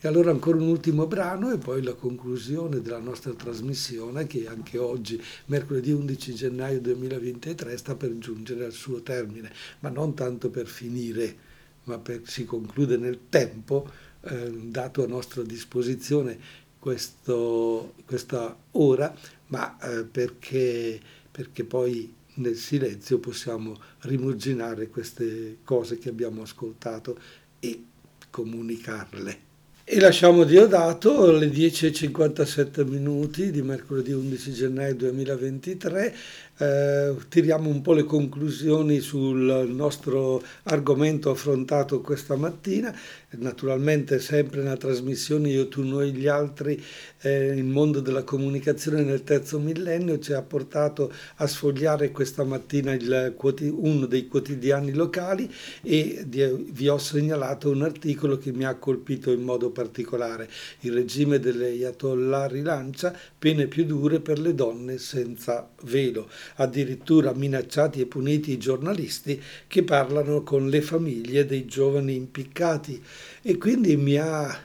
E 0.00 0.08
allora 0.08 0.30
ancora 0.30 0.58
un 0.58 0.68
ultimo 0.68 1.06
brano 1.06 1.50
e 1.50 1.56
poi 1.56 1.82
la 1.82 1.94
conclusione 1.94 2.82
della 2.82 2.98
nostra 2.98 3.32
trasmissione 3.32 4.26
che 4.26 4.46
anche 4.46 4.76
oggi, 4.76 5.22
mercoledì 5.46 5.92
11 5.92 6.34
gennaio 6.34 6.80
2023, 6.80 7.76
sta 7.78 7.94
per 7.94 8.18
giungere 8.18 8.66
al 8.66 8.72
suo 8.72 9.00
termine, 9.00 9.50
ma 9.80 9.88
non 9.88 10.12
tanto 10.12 10.50
per 10.50 10.66
finire, 10.66 11.36
ma 11.84 11.98
per, 11.98 12.20
si 12.24 12.44
conclude 12.44 12.98
nel 12.98 13.18
tempo 13.30 13.88
eh, 14.24 14.50
dato 14.50 15.02
a 15.02 15.06
nostra 15.06 15.42
disposizione 15.42 16.62
questo, 16.78 17.94
questa 18.04 18.56
ora, 18.72 19.14
ma 19.46 19.78
eh, 19.78 20.04
perché, 20.04 21.00
perché 21.30 21.64
poi 21.64 22.12
nel 22.34 22.56
silenzio 22.56 23.18
possiamo 23.18 23.78
rimuginare 24.00 24.88
queste 24.88 25.58
cose 25.64 25.98
che 25.98 26.08
abbiamo 26.08 26.42
ascoltato 26.42 27.18
e 27.60 27.84
comunicarle. 28.30 29.52
E 29.86 30.00
lasciamo 30.00 30.44
Diodato 30.44 31.24
alle 31.24 31.48
10.57 31.48 32.88
minuti 32.88 33.50
di 33.50 33.60
mercoledì 33.60 34.12
11 34.12 34.52
gennaio 34.52 34.94
2023 34.94 36.16
eh, 36.56 37.14
tiriamo 37.28 37.68
un 37.68 37.80
po' 37.80 37.94
le 37.94 38.04
conclusioni 38.04 39.00
sul 39.00 39.66
nostro 39.68 40.42
argomento 40.64 41.30
affrontato 41.30 42.00
questa 42.00 42.36
mattina. 42.36 42.96
Naturalmente 43.30 44.20
sempre 44.20 44.62
nella 44.62 44.76
trasmissione 44.76 45.48
Io, 45.48 45.66
tu, 45.66 45.82
noi, 45.82 46.12
gli 46.12 46.28
altri, 46.28 46.80
eh, 47.22 47.46
il 47.46 47.64
mondo 47.64 47.98
della 47.98 48.22
comunicazione 48.22 49.02
nel 49.02 49.24
terzo 49.24 49.58
millennio 49.58 50.20
ci 50.20 50.32
ha 50.32 50.42
portato 50.42 51.12
a 51.36 51.46
sfogliare 51.48 52.12
questa 52.12 52.44
mattina 52.44 52.92
il, 52.92 53.34
uno 53.72 54.06
dei 54.06 54.28
quotidiani 54.28 54.92
locali 54.92 55.52
e 55.82 56.24
vi 56.24 56.88
ho 56.88 56.98
segnalato 56.98 57.70
un 57.70 57.82
articolo 57.82 58.38
che 58.38 58.52
mi 58.52 58.64
ha 58.64 58.76
colpito 58.76 59.32
in 59.32 59.42
modo 59.42 59.70
particolare. 59.70 60.48
Il 60.80 60.92
regime 60.92 61.40
delle 61.40 61.66
Ayatollah 61.66 62.46
rilancia 62.46 63.12
pene 63.36 63.66
più 63.66 63.84
dure 63.84 64.20
per 64.20 64.38
le 64.38 64.54
donne 64.54 64.98
senza 64.98 65.68
velo 65.82 66.28
addirittura 66.56 67.32
minacciati 67.32 68.00
e 68.00 68.06
puniti 68.06 68.52
i 68.52 68.58
giornalisti 68.58 69.40
che 69.66 69.82
parlano 69.82 70.42
con 70.42 70.68
le 70.68 70.82
famiglie 70.82 71.46
dei 71.46 71.66
giovani 71.66 72.14
impiccati 72.14 73.02
e 73.42 73.58
quindi 73.58 73.96
mi 73.96 74.16
ha, 74.16 74.56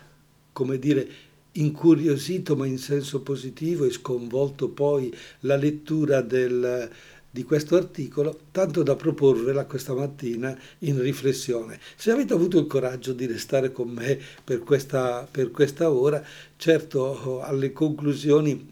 come 0.52 0.80
dire, 0.80 1.08
incuriosito 1.54 2.56
ma 2.56 2.66
in 2.66 2.78
senso 2.78 3.22
positivo 3.22 3.86
e 3.86 3.92
sconvolto 3.92 4.70
poi 4.70 5.14
la 5.42 5.56
lettura 5.56 6.22
del, 6.22 6.90
di 7.32 7.44
questo 7.44 7.76
articolo, 7.76 8.40
tanto 8.52 8.82
da 8.82 8.96
proporvela 8.96 9.66
questa 9.66 9.94
mattina 9.94 10.58
in 10.80 11.00
riflessione. 11.02 11.80
Se 11.96 12.12
avete 12.12 12.34
avuto 12.34 12.60
il 12.60 12.68
coraggio 12.68 13.14
di 13.14 13.26
restare 13.26 13.72
con 13.72 13.90
me 13.90 14.20
per 14.44 14.60
questa, 14.60 15.28
per 15.30 15.52
questa 15.52 15.92
ora, 15.92 16.24
certo 16.58 17.42
alle 17.42 17.72
conclusioni 17.72 18.68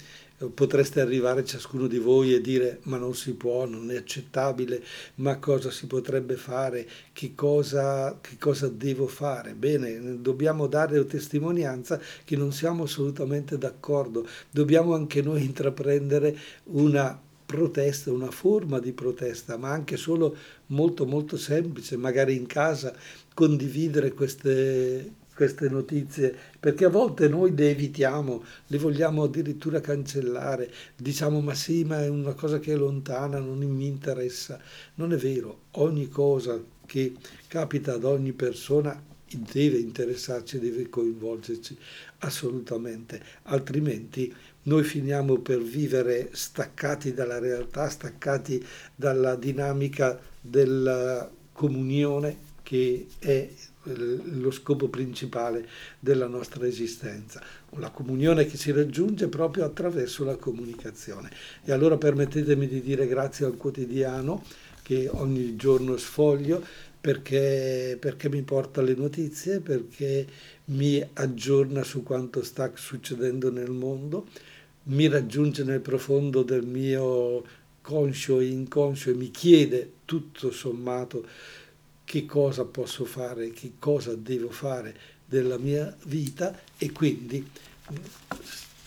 potreste 0.53 1.01
arrivare 1.01 1.43
ciascuno 1.43 1.87
di 1.87 1.97
voi 1.97 2.33
e 2.33 2.41
dire 2.41 2.79
ma 2.83 2.97
non 2.97 3.15
si 3.15 3.33
può, 3.33 3.65
non 3.65 3.89
è 3.89 3.97
accettabile, 3.97 4.83
ma 5.15 5.37
cosa 5.39 5.71
si 5.71 5.87
potrebbe 5.87 6.35
fare, 6.35 6.87
che 7.11 7.33
cosa, 7.33 8.19
che 8.21 8.37
cosa 8.37 8.67
devo 8.67 9.07
fare. 9.07 9.53
Bene, 9.53 10.21
dobbiamo 10.21 10.67
dare 10.67 11.03
testimonianza 11.05 11.99
che 12.23 12.35
non 12.35 12.51
siamo 12.51 12.83
assolutamente 12.83 13.57
d'accordo, 13.57 14.27
dobbiamo 14.51 14.93
anche 14.93 15.21
noi 15.21 15.43
intraprendere 15.43 16.37
una 16.65 17.19
protesta, 17.47 18.11
una 18.11 18.29
forma 18.29 18.79
di 18.79 18.91
protesta, 18.91 19.57
ma 19.57 19.71
anche 19.71 19.97
solo 19.97 20.35
molto 20.67 21.05
molto 21.05 21.37
semplice, 21.37 21.95
magari 21.95 22.35
in 22.35 22.45
casa 22.45 22.93
condividere 23.33 24.11
queste, 24.11 25.13
queste 25.37 25.69
notizie, 25.69 26.35
perché 26.59 26.85
a 26.85 26.89
volte 26.89 27.27
noi 27.27 27.55
le 27.55 27.69
evitiamo, 27.69 28.43
le 28.65 28.77
vogliamo 28.79 29.21
addirittura 29.21 29.79
cancellare, 29.79 30.67
diciamo 30.95 31.41
ma 31.41 31.53
sì, 31.53 31.83
ma 31.83 32.01
è 32.01 32.07
una 32.07 32.33
cosa 32.33 32.57
che 32.57 32.73
è 32.73 32.75
lontana, 32.75 33.37
non 33.37 33.59
mi 33.59 33.85
interessa. 33.85 34.59
Non 34.95 35.13
è 35.13 35.15
vero, 35.15 35.65
ogni 35.73 36.09
cosa 36.09 36.59
che 36.87 37.13
capita 37.47 37.93
ad 37.93 38.03
ogni 38.03 38.33
persona 38.33 38.99
deve 39.29 39.77
interessarci, 39.77 40.57
deve 40.57 40.89
coinvolgerci 40.89 41.77
assolutamente, 42.19 43.21
altrimenti 43.43 44.33
noi 44.63 44.83
finiamo 44.83 45.37
per 45.37 45.61
vivere 45.61 46.29
staccati 46.31 47.13
dalla 47.13 47.37
realtà, 47.37 47.89
staccati 47.89 48.65
dalla 48.95 49.35
dinamica 49.35 50.19
della 50.41 51.29
comunione 51.51 52.45
che 52.63 53.05
è 53.19 53.47
lo 53.95 54.51
scopo 54.51 54.87
principale 54.87 55.67
della 55.99 56.27
nostra 56.27 56.65
esistenza, 56.67 57.41
la 57.77 57.89
comunione 57.89 58.45
che 58.45 58.57
si 58.57 58.71
raggiunge 58.71 59.27
proprio 59.27 59.65
attraverso 59.65 60.23
la 60.23 60.35
comunicazione. 60.35 61.29
E 61.63 61.71
allora 61.71 61.97
permettetemi 61.97 62.67
di 62.67 62.81
dire 62.81 63.07
grazie 63.07 63.45
al 63.45 63.57
quotidiano 63.57 64.43
che 64.81 65.09
ogni 65.11 65.55
giorno 65.55 65.97
sfoglio 65.97 66.63
perché, 66.99 67.97
perché 67.99 68.29
mi 68.29 68.41
porta 68.41 68.81
le 68.81 68.95
notizie, 68.95 69.59
perché 69.59 70.25
mi 70.65 71.05
aggiorna 71.13 71.83
su 71.83 72.03
quanto 72.03 72.43
sta 72.43 72.71
succedendo 72.75 73.51
nel 73.51 73.71
mondo, 73.71 74.27
mi 74.83 75.07
raggiunge 75.07 75.63
nel 75.63 75.81
profondo 75.81 76.43
del 76.43 76.65
mio 76.65 77.43
conscio 77.81 78.41
e 78.41 78.47
inconscio 78.47 79.11
e 79.11 79.13
mi 79.13 79.31
chiede 79.31 79.91
tutto 80.03 80.51
sommato 80.51 81.25
che 82.07 82.25
cosa 82.25 82.63
posso 82.63 83.03
fare, 83.03 83.51
che 83.51 83.73
cosa 83.79 84.15
devo 84.15 84.49
fare 84.49 84.95
della 85.25 85.57
mia 85.57 85.93
vita 86.05 86.57
e 86.77 86.93
quindi 86.93 87.45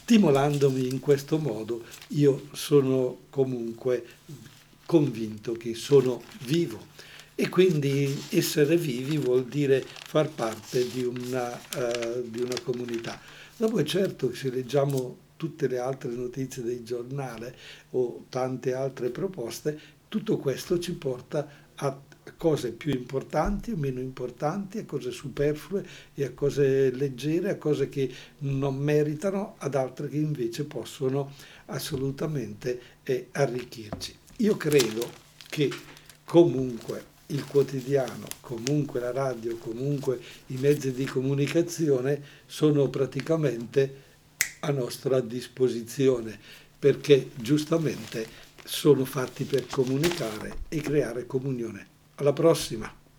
stimolandomi 0.00 0.88
in 0.88 1.00
questo 1.00 1.36
modo 1.36 1.84
io 2.08 2.48
sono 2.52 3.24
comunque 3.28 4.06
convinto 4.86 5.52
che 5.52 5.74
sono 5.74 6.22
vivo 6.44 6.86
e 7.34 7.50
quindi 7.50 8.22
essere 8.30 8.78
vivi 8.78 9.18
vuol 9.18 9.44
dire 9.44 9.84
far 9.84 10.30
parte 10.30 10.88
di 10.88 11.04
una, 11.04 11.52
uh, 11.52 12.22
di 12.24 12.40
una 12.40 12.58
comunità. 12.62 13.20
Dopo 13.54 13.84
certo 13.84 14.34
se 14.34 14.48
leggiamo 14.48 15.28
tutte 15.36 15.68
le 15.68 15.78
altre 15.78 16.10
notizie 16.10 16.62
del 16.62 16.82
giornale 16.84 17.54
o 17.90 18.24
tante 18.30 18.72
altre 18.72 19.10
proposte, 19.10 19.78
tutto 20.08 20.38
questo 20.38 20.78
ci 20.78 20.92
porta 20.92 21.68
cose 22.36 22.72
più 22.72 22.92
importanti 22.92 23.72
o 23.72 23.76
meno 23.76 24.00
importanti, 24.00 24.78
a 24.78 24.84
cose 24.84 25.10
superflue 25.10 25.86
e 26.14 26.24
a 26.24 26.32
cose 26.32 26.90
leggere, 26.90 27.50
a 27.50 27.56
cose 27.56 27.88
che 27.88 28.12
non 28.38 28.76
meritano, 28.76 29.54
ad 29.58 29.74
altre 29.74 30.08
che 30.08 30.16
invece 30.16 30.64
possono 30.64 31.32
assolutamente 31.66 32.80
eh, 33.02 33.28
arricchirci. 33.32 34.16
Io 34.38 34.56
credo 34.56 35.08
che 35.48 35.70
comunque 36.24 37.08
il 37.26 37.44
quotidiano, 37.44 38.26
comunque 38.40 39.00
la 39.00 39.12
radio, 39.12 39.56
comunque 39.56 40.20
i 40.46 40.56
mezzi 40.56 40.92
di 40.92 41.04
comunicazione 41.04 42.20
sono 42.46 42.88
praticamente 42.88 44.08
a 44.60 44.70
nostra 44.70 45.20
disposizione 45.20 46.38
perché 46.78 47.30
giustamente 47.34 48.26
sono 48.64 49.04
fatti 49.04 49.44
per 49.44 49.66
comunicare 49.66 50.58
e 50.68 50.80
creare 50.80 51.26
comunione. 51.26 51.89
Alla 52.20 52.34
prossima! 52.34 52.99